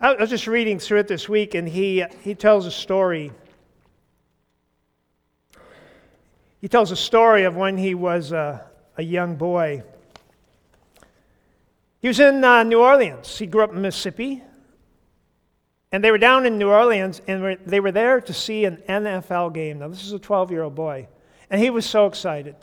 I 0.00 0.14
was 0.14 0.28
just 0.28 0.48
reading 0.48 0.80
through 0.80 0.98
it 0.98 1.06
this 1.06 1.28
week, 1.28 1.54
and 1.54 1.68
he, 1.68 2.04
he 2.22 2.34
tells 2.34 2.66
a 2.66 2.70
story. 2.72 3.30
He 6.60 6.66
tells 6.66 6.90
a 6.90 6.96
story 6.96 7.44
of 7.44 7.54
when 7.54 7.78
he 7.78 7.94
was 7.94 8.32
a, 8.32 8.66
a 8.96 9.04
young 9.04 9.36
boy. 9.36 9.84
He 12.00 12.08
was 12.08 12.18
in 12.18 12.42
uh, 12.42 12.64
New 12.64 12.80
Orleans. 12.80 13.38
He 13.38 13.46
grew 13.46 13.62
up 13.62 13.72
in 13.72 13.80
Mississippi. 13.82 14.42
And 15.92 16.02
they 16.02 16.10
were 16.10 16.18
down 16.18 16.44
in 16.44 16.58
New 16.58 16.70
Orleans 16.70 17.22
and 17.28 17.56
they 17.64 17.78
were 17.78 17.92
there 17.92 18.20
to 18.20 18.34
see 18.34 18.64
an 18.64 18.82
NFL 18.88 19.54
game. 19.54 19.78
Now, 19.78 19.86
this 19.86 20.02
is 20.04 20.12
a 20.12 20.18
12 20.18 20.50
year 20.50 20.64
old 20.64 20.74
boy. 20.74 21.06
And 21.48 21.60
he 21.60 21.70
was 21.70 21.86
so 21.86 22.06
excited. 22.06 22.56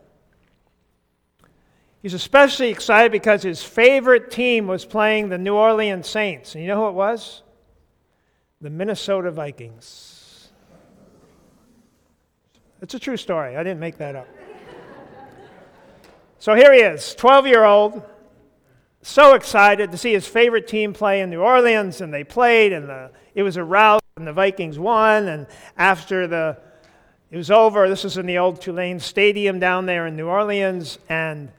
He's 2.02 2.14
especially 2.14 2.68
excited 2.70 3.10
because 3.10 3.42
his 3.42 3.62
favorite 3.62 4.30
team 4.30 4.66
was 4.66 4.84
playing 4.84 5.28
the 5.28 5.38
New 5.38 5.54
Orleans 5.54 6.08
Saints. 6.08 6.54
And 6.54 6.62
you 6.62 6.68
know 6.68 6.82
who 6.82 6.88
it 6.88 6.94
was? 6.94 7.42
The 8.60 8.70
Minnesota 8.70 9.30
Vikings. 9.30 10.50
It's 12.80 12.94
a 12.94 12.98
true 12.98 13.16
story. 13.16 13.56
I 13.56 13.64
didn't 13.64 13.80
make 13.80 13.98
that 13.98 14.14
up. 14.14 14.28
so 16.38 16.54
here 16.54 16.72
he 16.72 16.80
is, 16.80 17.14
12 17.16 17.48
year 17.48 17.64
old, 17.64 18.02
so 19.02 19.34
excited 19.34 19.90
to 19.90 19.98
see 19.98 20.12
his 20.12 20.26
favorite 20.26 20.68
team 20.68 20.92
play 20.92 21.20
in 21.20 21.30
New 21.30 21.40
Orleans, 21.40 22.00
and 22.00 22.14
they 22.14 22.22
played, 22.22 22.72
and 22.72 22.88
the, 22.88 23.10
it 23.34 23.42
was 23.42 23.56
a 23.56 23.64
rout, 23.64 24.02
and 24.16 24.26
the 24.26 24.32
Vikings 24.32 24.78
won. 24.78 25.26
And 25.26 25.46
after 25.76 26.28
the 26.28 26.58
it 27.30 27.36
was 27.36 27.50
over, 27.50 27.88
this 27.88 28.04
was 28.04 28.16
in 28.16 28.24
the 28.26 28.38
old 28.38 28.60
Tulane 28.60 29.00
Stadium 29.00 29.58
down 29.58 29.84
there 29.84 30.06
in 30.06 30.16
New 30.16 30.28
Orleans, 30.28 30.98
and 31.08 31.50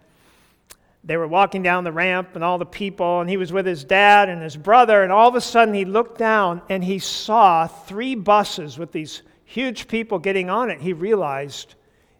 they 1.03 1.17
were 1.17 1.27
walking 1.27 1.63
down 1.63 1.83
the 1.83 1.91
ramp 1.91 2.29
and 2.35 2.43
all 2.43 2.57
the 2.57 2.65
people, 2.65 3.21
and 3.21 3.29
he 3.29 3.37
was 3.37 3.53
with 3.53 3.65
his 3.65 3.83
dad 3.83 4.29
and 4.29 4.41
his 4.41 4.57
brother, 4.57 5.03
and 5.03 5.11
all 5.11 5.29
of 5.29 5.35
a 5.35 5.41
sudden 5.41 5.73
he 5.73 5.85
looked 5.85 6.17
down 6.17 6.61
and 6.69 6.83
he 6.83 6.99
saw 6.99 7.67
three 7.67 8.15
buses 8.15 8.77
with 8.77 8.91
these 8.91 9.21
huge 9.45 9.87
people 9.87 10.19
getting 10.19 10.49
on 10.49 10.69
it. 10.69 10.81
He 10.81 10.93
realized 10.93 11.75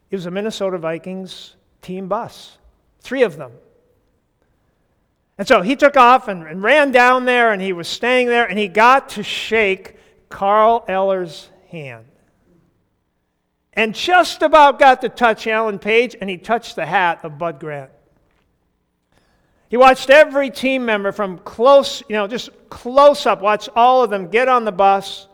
it 0.10 0.16
was 0.16 0.26
a 0.26 0.32
Minnesota 0.32 0.78
Vikings 0.78 1.56
team 1.82 2.08
bus, 2.08 2.58
three 3.02 3.24
of 3.24 3.38
them. 3.38 3.52
And 5.38 5.48
so 5.48 5.62
he 5.62 5.76
took 5.76 5.96
off 5.96 6.28
and, 6.28 6.46
and 6.46 6.64
ran 6.64 6.92
down 6.92 7.26
there, 7.26 7.52
and 7.52 7.62
he 7.62 7.74
was 7.74 7.88
staying 7.88 8.28
there, 8.28 8.46
and 8.46 8.58
he 8.58 8.68
got 8.68 9.10
to 9.10 9.24
shake 9.24 9.98
Carl 10.30 10.84
Eller's 10.88 11.50
hand. 11.70 12.06
And 13.74 13.96
just 13.96 14.42
about 14.42 14.80
got 14.80 15.02
to 15.02 15.10
touch 15.10 15.48
Alan 15.48 15.80
Page, 15.80 16.16
and 16.20 16.30
he 16.30 16.38
touched 16.38 16.76
the 16.76 16.86
hat 16.86 17.20
of 17.24 17.38
Bud 17.38 17.60
Grant. 17.60 17.92
He 19.70 19.78
watched 19.78 20.10
every 20.10 20.50
team 20.50 20.84
member 20.84 21.12
from 21.12 21.38
close, 21.38 22.02
you 22.10 22.16
know, 22.16 22.28
just 22.28 22.50
close 22.70 23.28
up, 23.28 23.42
watch 23.42 23.70
all 23.76 24.04
of 24.04 24.10
them 24.10 24.28
get 24.28 24.48
on 24.48 24.66
the 24.66 24.72
bus, 24.72 25.28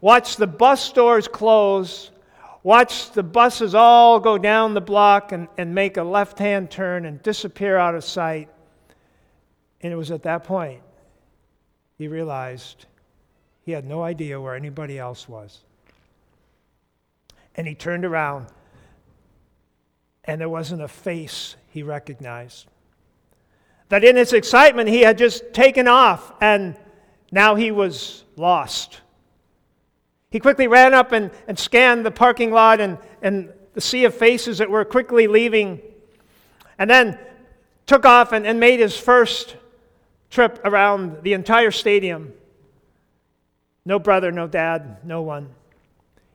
watch 0.00 0.36
the 0.36 0.48
bus 0.48 0.92
doors 0.92 1.28
close, 1.28 2.10
watch 2.64 3.12
the 3.12 3.22
buses 3.22 3.76
all 3.76 4.18
go 4.18 4.36
down 4.36 4.74
the 4.74 4.80
block 4.80 5.30
and, 5.30 5.46
and 5.56 5.72
make 5.72 5.96
a 5.96 6.02
left 6.02 6.40
hand 6.40 6.72
turn 6.72 7.04
and 7.04 7.22
disappear 7.22 7.76
out 7.76 7.94
of 7.94 8.02
sight. 8.02 8.48
And 9.80 9.92
it 9.92 9.96
was 9.96 10.10
at 10.10 10.24
that 10.24 10.42
point 10.42 10.82
he 11.98 12.08
realized 12.08 12.86
he 13.64 13.70
had 13.70 13.84
no 13.84 14.02
idea 14.02 14.40
where 14.40 14.56
anybody 14.56 14.98
else 14.98 15.28
was. 15.28 15.60
And 17.54 17.68
he 17.68 17.76
turned 17.76 18.04
around, 18.04 18.46
and 20.24 20.40
there 20.40 20.48
wasn't 20.48 20.82
a 20.82 20.88
face 20.88 21.54
he 21.70 21.84
recognized 21.84 22.66
that 23.92 24.02
in 24.04 24.16
his 24.16 24.32
excitement 24.32 24.88
he 24.88 25.02
had 25.02 25.18
just 25.18 25.52
taken 25.52 25.86
off 25.86 26.32
and 26.40 26.74
now 27.30 27.56
he 27.56 27.70
was 27.70 28.24
lost. 28.36 29.02
He 30.30 30.40
quickly 30.40 30.66
ran 30.66 30.94
up 30.94 31.12
and, 31.12 31.30
and 31.46 31.58
scanned 31.58 32.06
the 32.06 32.10
parking 32.10 32.52
lot 32.52 32.80
and, 32.80 32.96
and 33.20 33.52
the 33.74 33.82
sea 33.82 34.06
of 34.06 34.14
faces 34.14 34.56
that 34.56 34.70
were 34.70 34.86
quickly 34.86 35.26
leaving, 35.26 35.82
and 36.78 36.88
then 36.88 37.18
took 37.84 38.06
off 38.06 38.32
and, 38.32 38.46
and 38.46 38.58
made 38.58 38.80
his 38.80 38.96
first 38.96 39.56
trip 40.30 40.58
around 40.64 41.22
the 41.22 41.34
entire 41.34 41.70
stadium. 41.70 42.32
No 43.84 43.98
brother, 43.98 44.32
no 44.32 44.46
dad, 44.46 45.04
no 45.04 45.20
one. 45.20 45.50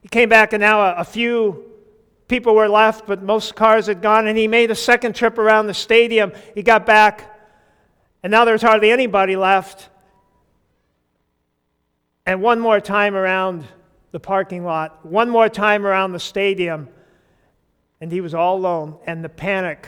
He 0.03 0.09
came 0.09 0.29
back, 0.29 0.53
and 0.53 0.61
now 0.61 0.79
a, 0.79 0.97
a 0.97 1.03
few 1.03 1.65
people 2.27 2.53
were 2.53 2.69
left, 2.69 3.07
but 3.07 3.23
most 3.23 3.55
cars 3.55 3.87
had 3.87 4.03
gone, 4.03 4.27
and 4.27 4.37
he 4.37 4.47
made 4.47 4.69
a 4.69 4.75
second 4.75 5.15
trip 5.15 5.39
around 5.39 5.65
the 5.65 5.73
stadium. 5.73 6.31
He 6.53 6.61
got 6.61 6.85
back, 6.85 7.33
and 8.23 8.31
now 8.31 8.45
there's 8.45 8.61
hardly 8.61 8.91
anybody 8.91 9.35
left. 9.35 9.89
And 12.25 12.41
one 12.41 12.59
more 12.59 12.79
time 12.81 13.15
around 13.15 13.65
the 14.11 14.19
parking 14.19 14.63
lot, 14.65 15.05
one 15.05 15.29
more 15.29 15.49
time 15.49 15.85
around 15.85 16.11
the 16.11 16.19
stadium, 16.19 16.89
and 18.01 18.11
he 18.11 18.21
was 18.21 18.33
all 18.33 18.57
alone. 18.57 18.97
And 19.05 19.23
the 19.23 19.29
panic 19.29 19.87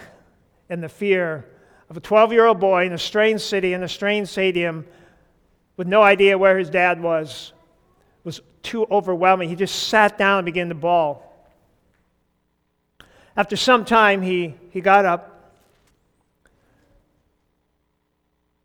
and 0.70 0.82
the 0.82 0.90
fear 0.90 1.46
of 1.90 1.98
a 1.98 2.00
12 2.00 2.32
year 2.32 2.46
old 2.46 2.60
boy 2.60 2.86
in 2.86 2.94
a 2.94 2.98
strange 2.98 3.42
city, 3.42 3.74
in 3.74 3.84
a 3.84 3.90
strange 3.90 4.28
stadium, 4.28 4.86
with 5.76 5.88
no 5.88 6.02
idea 6.02 6.38
where 6.38 6.58
his 6.58 6.70
dad 6.70 7.02
was, 7.02 7.54
was 8.24 8.42
too 8.64 8.86
overwhelming. 8.92 9.50
He 9.50 9.56
just 9.56 9.88
sat 9.88 10.18
down 10.18 10.40
and 10.40 10.46
began 10.46 10.70
to 10.70 10.76
bawl. 10.76 11.26
After 13.36 13.56
some 13.56 13.86
time, 13.86 14.22
he, 14.22 14.56
he 14.72 14.82
got 14.82 15.06
up 15.06 15.29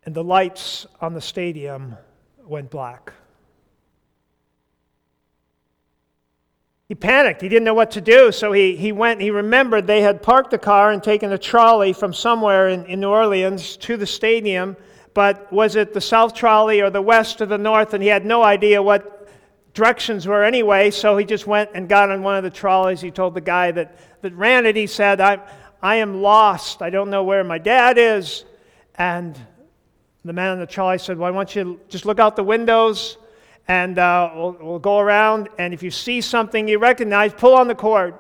and 0.05 0.15
the 0.15 0.25
lights 0.25 0.87
on 1.01 1.15
the 1.15 1.21
stadium 1.21 1.97
went 2.47 2.71
black. 2.71 3.13
He 6.89 6.95
panicked. 6.95 7.41
He 7.41 7.49
didn't 7.49 7.65
know 7.65 7.75
what 7.75 7.93
to 7.93 8.03
do, 8.03 8.31
so 8.31 8.53
he, 8.53 8.77
he 8.77 8.93
went. 8.93 9.21
He 9.21 9.31
remembered 9.31 9.87
they 9.87 10.03
had 10.03 10.23
parked 10.23 10.51
the 10.51 10.59
car 10.59 10.93
and 10.93 11.03
taken 11.03 11.33
a 11.33 11.39
trolley 11.39 11.95
from 11.95 12.13
somewhere 12.13 12.69
in, 12.69 12.85
in 12.85 13.01
New 13.01 13.09
Orleans 13.09 13.79
to 13.79 13.97
the 13.97 14.07
stadium, 14.07 14.77
but 15.15 15.51
was 15.51 15.77
it 15.77 15.95
the 15.95 16.01
south 16.01 16.35
trolley 16.35 16.83
or 16.83 16.91
the 16.91 17.01
west 17.01 17.41
or 17.41 17.47
the 17.47 17.57
north? 17.57 17.95
And 17.95 18.03
he 18.03 18.09
had 18.09 18.27
no 18.27 18.43
idea 18.43 18.83
what 18.83 19.29
directions 19.73 20.27
were 20.27 20.45
anyway, 20.45 20.91
so 20.91 21.17
he 21.17 21.25
just 21.25 21.47
went 21.47 21.71
and 21.75 21.89
got 21.89 22.11
on 22.11 22.23
one 22.23 22.37
of 22.37 22.45
the 22.45 22.51
trolleys. 22.51 23.01
He 23.01 23.11
told 23.11 23.35
the 23.35 23.41
guy 23.41 23.71
that, 23.73 23.97
that 24.21 24.35
ran 24.35 24.67
it, 24.67 24.77
he 24.77 24.87
said, 24.87 25.23
I, 25.23 25.41
I 25.81 25.97
am 25.97 26.21
lost. 26.21 26.83
I 26.83 26.91
don't 26.91 27.09
know 27.09 27.25
where 27.25 27.43
my 27.45 27.59
dad 27.59 27.97
is. 27.97 28.45
And 28.97 29.39
the 30.25 30.33
man 30.33 30.53
on 30.53 30.59
the 30.59 30.67
trolley 30.67 30.99
said, 30.99 31.19
Well, 31.19 31.29
I 31.29 31.31
want 31.31 31.55
you 31.55 31.65
to 31.65 31.81
just 31.89 32.07
look 32.07 32.19
out 32.19 32.37
the 32.37 32.45
windows 32.45 33.19
and 33.69 33.99
uh, 33.99 34.31
we'll, 34.35 34.57
we'll 34.61 34.79
go 34.79 34.99
around. 34.99 35.49
And 35.59 35.75
if 35.75 35.83
you 35.83 35.91
see 35.91 36.21
something 36.21 36.69
you 36.69 36.79
recognize, 36.79 37.33
pull 37.33 37.55
on 37.55 37.69
the 37.69 37.75
cord. 37.75 38.15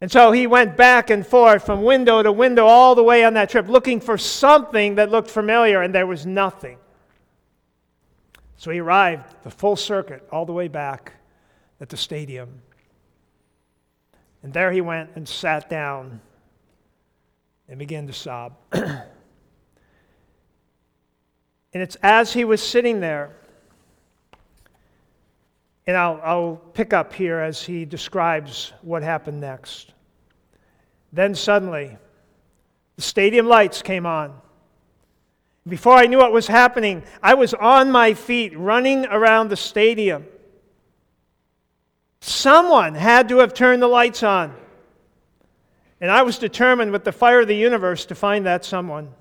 And 0.00 0.12
so 0.12 0.30
he 0.30 0.46
went 0.46 0.76
back 0.76 1.10
and 1.10 1.26
forth 1.26 1.64
from 1.64 1.82
window 1.82 2.22
to 2.22 2.30
window 2.30 2.66
all 2.66 2.94
the 2.94 3.02
way 3.02 3.24
on 3.24 3.34
that 3.34 3.50
trip, 3.50 3.68
looking 3.68 4.00
for 4.00 4.18
something 4.18 4.96
that 4.96 5.10
looked 5.10 5.30
familiar, 5.30 5.80
and 5.80 5.94
there 5.94 6.06
was 6.06 6.26
nothing. 6.26 6.78
So 8.56 8.70
he 8.70 8.80
arrived 8.80 9.34
the 9.42 9.50
full 9.50 9.76
circuit 9.76 10.26
all 10.30 10.44
the 10.44 10.52
way 10.52 10.68
back 10.68 11.14
at 11.80 11.88
the 11.88 11.96
stadium. 11.96 12.60
And 14.42 14.52
there 14.52 14.70
he 14.70 14.80
went 14.80 15.10
and 15.14 15.26
sat 15.26 15.70
down 15.70 16.20
and 17.68 17.78
began 17.78 18.06
to 18.06 18.12
sob. 18.12 18.56
and 18.72 19.02
it's 21.72 21.96
as 22.02 22.32
he 22.32 22.44
was 22.44 22.62
sitting 22.62 23.00
there, 23.00 23.36
and 25.86 25.96
I'll, 25.96 26.20
I'll 26.24 26.56
pick 26.74 26.92
up 26.92 27.12
here 27.12 27.38
as 27.38 27.62
he 27.62 27.84
describes 27.84 28.72
what 28.82 29.02
happened 29.02 29.40
next. 29.40 29.92
Then 31.12 31.34
suddenly, 31.34 31.96
the 32.96 33.02
stadium 33.02 33.46
lights 33.46 33.82
came 33.82 34.06
on. 34.06 34.40
Before 35.68 35.94
I 35.94 36.06
knew 36.06 36.18
what 36.18 36.32
was 36.32 36.46
happening, 36.46 37.02
I 37.22 37.34
was 37.34 37.52
on 37.54 37.90
my 37.90 38.14
feet 38.14 38.56
running 38.56 39.06
around 39.06 39.48
the 39.48 39.56
stadium. 39.56 40.26
Someone 42.20 42.94
had 42.94 43.28
to 43.28 43.38
have 43.38 43.54
turned 43.54 43.82
the 43.82 43.88
lights 43.88 44.22
on. 44.22 44.54
And 46.00 46.10
I 46.10 46.22
was 46.22 46.38
determined 46.38 46.92
with 46.92 47.04
the 47.04 47.12
fire 47.12 47.40
of 47.40 47.48
the 47.48 47.56
universe 47.56 48.04
to 48.06 48.14
find 48.14 48.44
that 48.46 48.64
someone. 48.64 49.14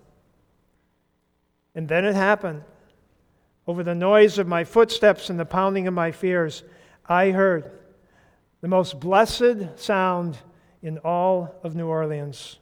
And 1.74 1.88
then 1.88 2.06
it 2.06 2.16
happened. 2.16 2.64
Over 3.68 3.84
the 3.84 3.96
noise 3.96 4.38
of 4.38 4.48
my 4.48 4.64
footsteps 4.64 5.30
and 5.30 5.40
the 5.40 5.46
pounding 5.46 5.88
of 5.88 5.94
my 5.94 6.12
fears, 6.12 6.64
I 7.08 7.32
heard 7.32 7.72
the 8.62 8.68
most 8.68 9.00
blessed 9.00 9.78
sound 9.78 10.38
in 10.82 10.98
all 11.00 11.56
of 11.64 11.76
New 11.76 11.88
Orleans. 11.88 12.58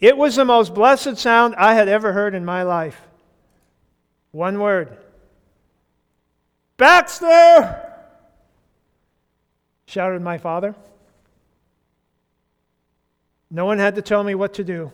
It 0.00 0.16
was 0.16 0.36
the 0.36 0.44
most 0.44 0.74
blessed 0.74 1.16
sound 1.16 1.54
I 1.56 1.74
had 1.74 1.88
ever 1.88 2.12
heard 2.12 2.34
in 2.34 2.44
my 2.44 2.62
life. 2.62 3.00
One 4.30 4.60
word 4.60 4.96
Baxter! 6.76 7.82
shouted 9.86 10.20
my 10.20 10.36
father. 10.36 10.74
No 13.56 13.64
one 13.64 13.78
had 13.78 13.94
to 13.94 14.02
tell 14.02 14.22
me 14.22 14.34
what 14.34 14.52
to 14.54 14.64
do. 14.64 14.92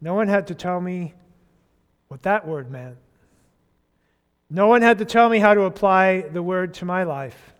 No 0.00 0.14
one 0.14 0.28
had 0.28 0.46
to 0.46 0.54
tell 0.54 0.80
me 0.80 1.12
what 2.08 2.22
that 2.22 2.48
word 2.48 2.70
meant. 2.70 2.96
No 4.48 4.68
one 4.68 4.80
had 4.80 4.96
to 4.96 5.04
tell 5.04 5.28
me 5.28 5.38
how 5.38 5.52
to 5.52 5.64
apply 5.64 6.22
the 6.22 6.42
word 6.42 6.72
to 6.74 6.86
my 6.86 7.02
life. 7.02 7.52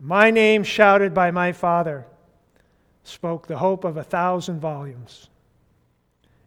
My 0.00 0.32
name, 0.32 0.64
shouted 0.64 1.14
by 1.14 1.30
my 1.30 1.52
father, 1.52 2.06
spoke 3.04 3.46
the 3.46 3.58
hope 3.58 3.84
of 3.84 3.96
a 3.96 4.02
thousand 4.02 4.58
volumes. 4.58 5.30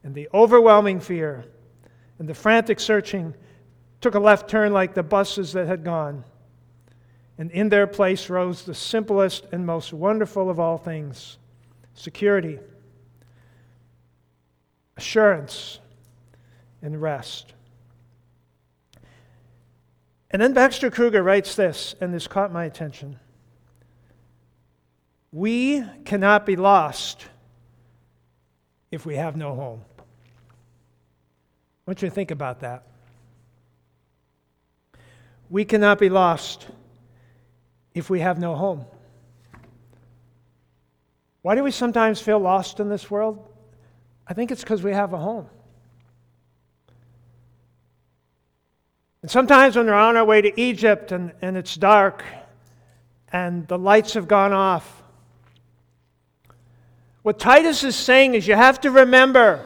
And 0.04 0.14
the 0.14 0.28
overwhelming 0.34 1.00
fear 1.00 1.46
and 2.20 2.28
the 2.28 2.34
frantic 2.34 2.82
searching 2.82 3.34
took 4.02 4.16
a 4.16 4.20
left 4.20 4.50
turn 4.50 4.74
like 4.74 4.94
the 4.94 5.04
buses 5.04 5.54
that 5.54 5.68
had 5.68 5.86
gone. 5.86 6.26
And 7.38 7.50
in 7.52 7.70
their 7.70 7.88
place 7.88 8.30
rose 8.30 8.64
the 8.64 8.76
simplest 8.76 9.46
and 9.52 9.66
most 9.66 9.92
wonderful 9.92 10.50
of 10.50 10.60
all 10.60 10.78
things 10.78 11.38
security, 11.96 12.60
assurance, 14.98 15.80
and 16.82 17.02
rest. 17.02 17.54
And 20.32 20.42
then 20.42 20.54
Baxter 20.54 20.90
Kruger 20.90 21.22
writes 21.22 21.56
this, 21.56 21.94
and 22.02 22.12
this 22.12 22.28
caught 22.28 22.52
my 22.52 22.66
attention. 22.66 23.20
We 25.32 25.84
cannot 26.06 26.46
be 26.46 26.56
lost 26.56 27.28
if 28.92 29.06
we 29.06 29.16
have 29.16 29.36
no 29.36 29.56
home. 29.56 29.82
I 30.00 30.04
want 31.86 32.02
you 32.02 32.10
to 32.10 32.16
think 32.16 32.32
about 32.32 32.62
that. 32.62 32.84
We 35.50 35.66
cannot 35.66 36.00
be 36.00 36.10
lost 36.10 36.68
if 37.94 38.10
we 38.10 38.20
have 38.20 38.40
no 38.40 38.56
home. 38.56 38.86
Why 41.42 41.56
do 41.56 41.64
we 41.64 41.72
sometimes 41.72 42.22
feel 42.22 42.40
lost 42.40 42.80
in 42.80 42.90
this 42.90 43.12
world? 43.12 43.48
I 44.26 44.34
think 44.34 44.52
it's 44.52 44.62
because 44.62 44.82
we 44.82 44.94
have 44.94 45.14
a 45.14 45.18
home. 45.18 45.48
And 49.22 49.30
sometimes 49.32 49.76
when 49.76 49.86
we're 49.86 49.94
on 49.94 50.18
our 50.18 50.26
way 50.26 50.42
to 50.42 50.60
Egypt 50.60 51.12
and, 51.12 51.34
and 51.42 51.58
it's 51.58 51.76
dark 51.76 52.24
and 53.32 53.68
the 53.68 53.78
lights 53.78 54.14
have 54.14 54.28
gone 54.28 54.54
off, 54.54 55.04
what 57.24 57.40
Titus 57.40 57.84
is 57.84 57.96
saying 57.96 58.36
is 58.36 58.48
you 58.48 58.56
have 58.56 58.82
to 58.82 58.92
remember 58.92 59.66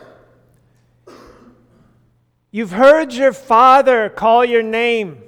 you've 2.52 2.72
heard 2.72 3.14
your 3.14 3.34
father 3.34 4.10
call 4.10 4.46
your 4.46 4.64
name. 4.64 5.24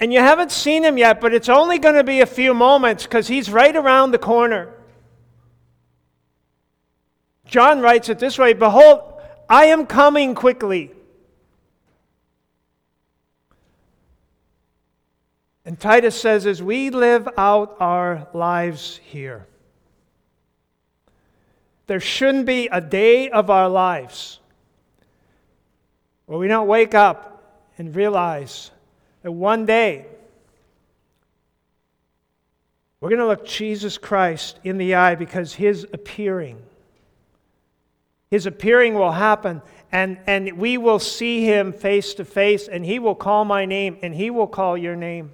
And 0.00 0.12
you 0.12 0.20
haven't 0.20 0.52
seen 0.52 0.84
him 0.84 0.96
yet, 0.96 1.20
but 1.20 1.34
it's 1.34 1.48
only 1.48 1.78
going 1.78 1.96
to 1.96 2.04
be 2.04 2.20
a 2.20 2.26
few 2.26 2.54
moments 2.54 3.04
because 3.04 3.26
he's 3.26 3.50
right 3.50 3.74
around 3.74 4.12
the 4.12 4.18
corner. 4.18 4.72
John 7.46 7.80
writes 7.80 8.08
it 8.08 8.18
this 8.18 8.38
way 8.38 8.52
Behold, 8.52 9.20
I 9.48 9.66
am 9.66 9.86
coming 9.86 10.34
quickly. 10.34 10.92
And 15.64 15.78
Titus 15.78 16.18
says, 16.18 16.46
as 16.46 16.62
we 16.62 16.88
live 16.88 17.28
out 17.36 17.76
our 17.78 18.26
lives 18.32 19.00
here, 19.04 19.46
there 21.88 22.00
shouldn't 22.00 22.46
be 22.46 22.68
a 22.72 22.80
day 22.80 23.28
of 23.28 23.50
our 23.50 23.68
lives 23.68 24.38
where 26.24 26.38
we 26.38 26.48
don't 26.48 26.68
wake 26.68 26.94
up 26.94 27.42
and 27.76 27.94
realize 27.94 28.70
that 29.28 29.32
one 29.32 29.66
day 29.66 30.06
we're 32.98 33.10
going 33.10 33.18
to 33.18 33.26
look 33.26 33.44
Jesus 33.44 33.98
Christ 33.98 34.58
in 34.64 34.78
the 34.78 34.94
eye 34.94 35.16
because 35.16 35.52
his 35.52 35.86
appearing 35.92 36.62
his 38.30 38.46
appearing 38.46 38.94
will 38.94 39.12
happen 39.12 39.60
and, 39.92 40.18
and 40.26 40.56
we 40.56 40.78
will 40.78 40.98
see 40.98 41.44
him 41.44 41.74
face 41.74 42.14
to 42.14 42.24
face 42.24 42.68
and 42.68 42.86
he 42.86 42.98
will 42.98 43.14
call 43.14 43.44
my 43.44 43.66
name 43.66 43.98
and 44.00 44.14
he 44.14 44.30
will 44.30 44.46
call 44.46 44.78
your 44.78 44.96
name 44.96 45.30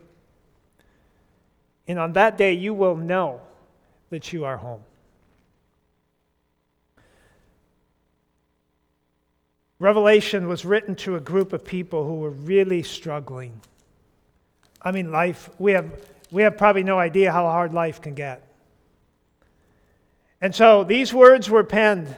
and 1.87 1.97
on 2.01 2.15
that 2.15 2.37
day, 2.37 2.55
you 2.55 2.75
will 2.75 2.97
know 2.97 3.43
that 4.11 4.33
you 4.33 4.45
are 4.45 4.57
home. 4.57 4.83
Revelation 9.79 10.49
was 10.49 10.65
written 10.65 10.97
to 10.97 11.15
a 11.15 11.21
group 11.21 11.53
of 11.53 11.65
people 11.65 12.05
who 12.05 12.17
were 12.17 12.31
really 12.31 12.83
struggling. 12.83 13.61
I 14.85 14.93
mean, 14.93 15.11
life, 15.11 15.49
we 15.59 15.73
have, 15.73 15.91
we 16.31 16.43
have 16.43 16.59
probably 16.59 16.85
no 16.85 16.99
idea 16.99 17.33
how 17.33 17.45
hard 17.45 17.73
life 17.73 18.01
can 18.03 18.15
get. 18.15 18.47
And 20.41 20.55
so 20.55 20.85
these 20.85 21.15
words 21.15 21.49
were 21.49 21.65
penned. 21.65 22.15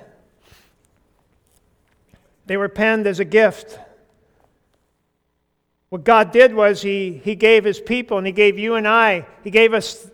They 2.46 2.56
were 2.56 2.68
penned 2.68 3.06
as 3.06 3.20
a 3.20 3.24
gift 3.24 3.78
what 5.88 6.04
God 6.04 6.32
did 6.32 6.52
was 6.54 6.82
he, 6.82 7.20
he 7.24 7.34
gave 7.36 7.64
his 7.64 7.80
people 7.80 8.18
and 8.18 8.26
he 8.26 8.32
gave 8.32 8.58
you 8.58 8.74
and 8.74 8.86
I, 8.86 9.26
he 9.42 9.50
gave 9.50 9.72
us 9.72 10.10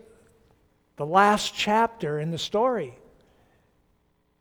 the 0.97 1.07
last 1.07 1.55
chapter 1.55 2.21
in 2.21 2.31
the 2.31 2.39
story. 2.39 2.97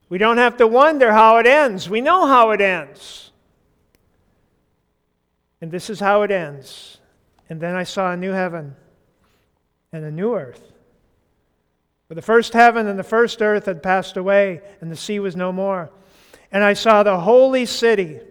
We 0.09 0.17
don't 0.17 0.37
have 0.37 0.57
to 0.57 0.67
wonder 0.67 1.11
how 1.11 1.37
it 1.37 1.47
ends. 1.47 1.89
We 1.89 2.01
know 2.01 2.27
how 2.27 2.51
it 2.51 2.59
ends. 2.59 3.31
And 5.61 5.71
this 5.71 5.89
is 5.89 5.99
how 5.99 6.23
it 6.23 6.31
ends. 6.31 6.99
And 7.51 7.59
then 7.59 7.75
I 7.75 7.83
saw 7.83 8.13
a 8.13 8.15
new 8.15 8.31
heaven 8.31 8.77
and 9.91 10.05
a 10.05 10.09
new 10.09 10.35
earth. 10.35 10.71
For 12.07 12.13
the 12.13 12.21
first 12.21 12.53
heaven 12.53 12.87
and 12.87 12.97
the 12.97 13.03
first 13.03 13.41
earth 13.41 13.65
had 13.65 13.83
passed 13.83 14.15
away, 14.15 14.61
and 14.79 14.89
the 14.89 14.95
sea 14.95 15.19
was 15.19 15.35
no 15.35 15.51
more. 15.51 15.91
And 16.49 16.63
I 16.63 16.71
saw 16.71 17.03
the 17.03 17.19
holy 17.19 17.65
city, 17.65 18.21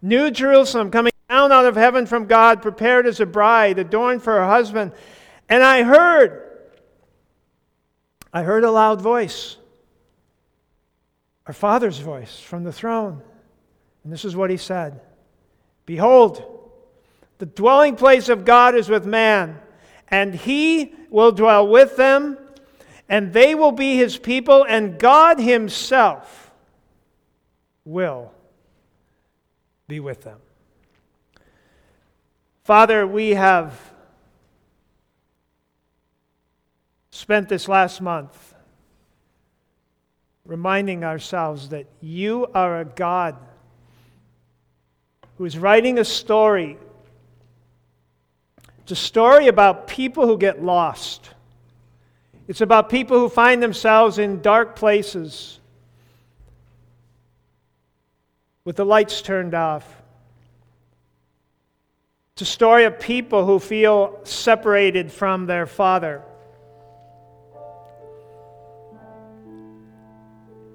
New 0.00 0.30
Jerusalem, 0.30 0.92
coming 0.92 1.10
down 1.28 1.50
out 1.50 1.66
of 1.66 1.74
heaven 1.74 2.06
from 2.06 2.26
God, 2.26 2.62
prepared 2.62 3.08
as 3.08 3.18
a 3.18 3.26
bride, 3.26 3.80
adorned 3.80 4.22
for 4.22 4.34
her 4.34 4.46
husband. 4.46 4.92
And 5.48 5.64
I 5.64 5.82
heard, 5.82 6.48
I 8.32 8.44
heard 8.44 8.62
a 8.62 8.70
loud 8.70 9.00
voice, 9.00 9.56
our 11.44 11.52
Father's 11.52 11.98
voice 11.98 12.38
from 12.38 12.62
the 12.62 12.72
throne. 12.72 13.20
And 14.04 14.12
this 14.12 14.24
is 14.24 14.36
what 14.36 14.48
he 14.48 14.58
said 14.58 15.00
Behold, 15.86 16.49
the 17.40 17.46
dwelling 17.46 17.96
place 17.96 18.28
of 18.28 18.44
God 18.44 18.74
is 18.74 18.90
with 18.90 19.06
man, 19.06 19.58
and 20.08 20.34
he 20.34 20.92
will 21.08 21.32
dwell 21.32 21.66
with 21.66 21.96
them, 21.96 22.36
and 23.08 23.32
they 23.32 23.54
will 23.54 23.72
be 23.72 23.96
his 23.96 24.18
people, 24.18 24.64
and 24.68 24.98
God 24.98 25.40
himself 25.40 26.52
will 27.86 28.30
be 29.88 30.00
with 30.00 30.22
them. 30.22 30.38
Father, 32.62 33.06
we 33.06 33.30
have 33.30 33.90
spent 37.10 37.48
this 37.48 37.68
last 37.68 38.02
month 38.02 38.54
reminding 40.44 41.04
ourselves 41.04 41.70
that 41.70 41.86
you 42.02 42.46
are 42.54 42.80
a 42.80 42.84
God 42.84 43.36
who 45.38 45.46
is 45.46 45.56
writing 45.56 45.98
a 45.98 46.04
story. 46.04 46.76
It's 48.90 49.00
a 49.00 49.04
story 49.04 49.46
about 49.46 49.86
people 49.86 50.26
who 50.26 50.36
get 50.36 50.64
lost. 50.64 51.30
It's 52.48 52.60
about 52.60 52.88
people 52.88 53.20
who 53.20 53.28
find 53.28 53.62
themselves 53.62 54.18
in 54.18 54.42
dark 54.42 54.74
places 54.74 55.60
with 58.64 58.74
the 58.74 58.84
lights 58.84 59.22
turned 59.22 59.54
off. 59.54 59.86
It's 62.32 62.42
a 62.42 62.46
story 62.46 62.82
of 62.82 62.98
people 62.98 63.46
who 63.46 63.60
feel 63.60 64.18
separated 64.24 65.12
from 65.12 65.46
their 65.46 65.66
Father. 65.66 66.22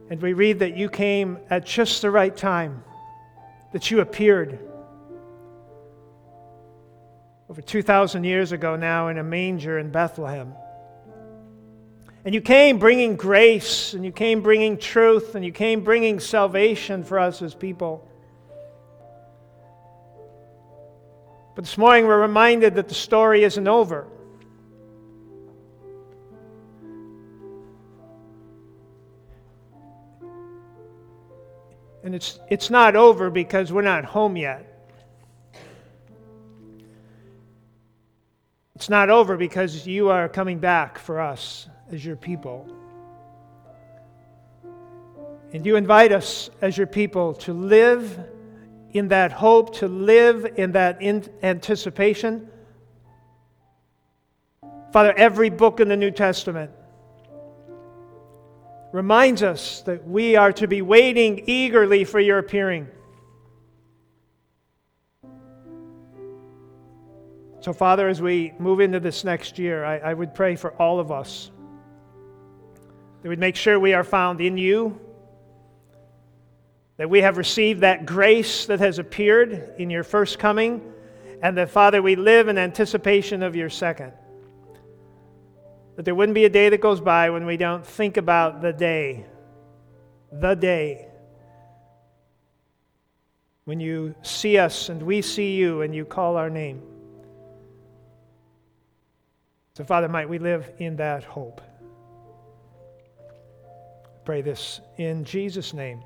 And 0.09 0.21
we 0.21 0.31
read 0.31 0.59
that 0.59 0.77
you 0.77 0.87
came 0.87 1.37
at 1.49 1.65
just 1.65 2.01
the 2.01 2.11
right 2.11 2.37
time, 2.37 2.81
that 3.73 3.91
you 3.91 3.99
appeared 3.99 4.57
over 7.49 7.61
2,000 7.61 8.23
years 8.23 8.51
ago 8.51 8.75
now 8.75 9.09
in 9.09 9.17
a 9.17 9.23
manger 9.23 9.77
in 9.77 9.91
Bethlehem. 9.91 10.53
And 12.23 12.33
you 12.33 12.41
came 12.41 12.79
bringing 12.79 13.15
grace, 13.15 13.93
and 13.93 14.03
you 14.03 14.11
came 14.11 14.41
bringing 14.41 14.79
truth, 14.79 15.35
and 15.35 15.45
you 15.45 15.51
came 15.51 15.83
bringing 15.83 16.19
salvation 16.19 17.03
for 17.03 17.19
us 17.19 17.43
as 17.43 17.53
people. 17.53 18.09
But 21.53 21.63
this 21.63 21.77
morning 21.77 22.07
we're 22.07 22.19
reminded 22.19 22.75
that 22.75 22.87
the 22.87 22.95
story 22.95 23.43
isn't 23.43 23.67
over. 23.67 24.07
And 32.03 32.13
it's, 32.13 32.39
it's 32.49 32.69
not 32.69 32.95
over 32.95 33.29
because 33.29 33.71
we're 33.71 33.81
not 33.83 34.03
home 34.03 34.35
yet. 34.35 34.74
It's 38.75 38.89
not 38.89 39.09
over 39.09 39.37
because 39.37 39.87
you 39.87 40.09
are 40.09 40.27
coming 40.27 40.59
back 40.59 40.99
for 40.99 41.21
us 41.21 41.69
as 41.91 42.05
your 42.05 42.17
people. 42.17 42.67
And 45.53 45.65
you 45.65 45.77
invite 45.77 46.11
us 46.11 46.49
as 46.61 46.77
your 46.77 46.87
people 46.87 47.35
to 47.35 47.53
live 47.53 48.19
in 48.91 49.07
that 49.09 49.31
hope, 49.31 49.75
to 49.77 49.87
live 49.87 50.45
in 50.57 50.73
that 50.73 51.01
in 51.01 51.25
anticipation. 51.41 52.49
Father, 54.91 55.13
every 55.13 55.49
book 55.49 55.79
in 55.79 55.87
the 55.87 55.97
New 55.97 56.11
Testament 56.11 56.71
reminds 58.91 59.43
us 59.43 59.81
that 59.81 60.07
we 60.07 60.35
are 60.35 60.51
to 60.53 60.67
be 60.67 60.81
waiting 60.81 61.43
eagerly 61.47 62.03
for 62.03 62.19
your 62.19 62.39
appearing. 62.39 62.87
So, 67.65 67.73
Father, 67.73 68.07
as 68.07 68.21
we 68.21 68.53
move 68.59 68.79
into 68.79 68.99
this 68.99 69.23
next 69.23 69.57
year, 69.57 69.83
I, 69.83 69.97
I 69.97 70.13
would 70.13 70.35
pray 70.35 70.55
for 70.55 70.79
all 70.79 70.99
of 70.99 71.11
us 71.11 71.49
that 73.23 73.27
we'd 73.27 73.39
make 73.39 73.55
sure 73.55 73.79
we 73.79 73.95
are 73.95 74.03
found 74.03 74.39
in 74.39 74.55
you, 74.55 74.99
that 76.97 77.09
we 77.09 77.21
have 77.21 77.37
received 77.37 77.81
that 77.81 78.05
grace 78.05 78.67
that 78.67 78.79
has 78.81 78.99
appeared 78.99 79.73
in 79.79 79.89
your 79.89 80.03
first 80.03 80.37
coming, 80.37 80.79
and 81.41 81.57
that, 81.57 81.71
Father, 81.71 82.03
we 82.03 82.15
live 82.15 82.49
in 82.49 82.59
anticipation 82.59 83.41
of 83.41 83.55
your 83.55 83.71
second. 83.71 84.13
That 85.95 86.05
there 86.05 86.13
wouldn't 86.13 86.35
be 86.35 86.45
a 86.45 86.49
day 86.49 86.69
that 86.69 86.81
goes 86.81 87.01
by 87.01 87.31
when 87.31 87.47
we 87.47 87.57
don't 87.57 87.83
think 87.83 88.17
about 88.17 88.61
the 88.61 88.73
day, 88.73 89.25
the 90.31 90.53
day 90.53 91.07
when 93.63 93.79
you 93.79 94.13
see 94.21 94.59
us 94.59 94.89
and 94.89 95.01
we 95.01 95.23
see 95.23 95.55
you 95.55 95.81
and 95.81 95.95
you 95.95 96.05
call 96.05 96.37
our 96.37 96.51
name. 96.51 96.83
So, 99.75 99.83
Father, 99.83 100.07
might 100.07 100.29
we 100.29 100.39
live 100.39 100.71
in 100.77 100.95
that 100.95 101.25
hope. 101.25 101.59
Pray 104.23 104.41
this 104.41 104.79
in 104.97 105.25
Jesus' 105.25 105.73
name. 105.73 106.01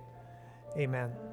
Amen. 0.75 1.28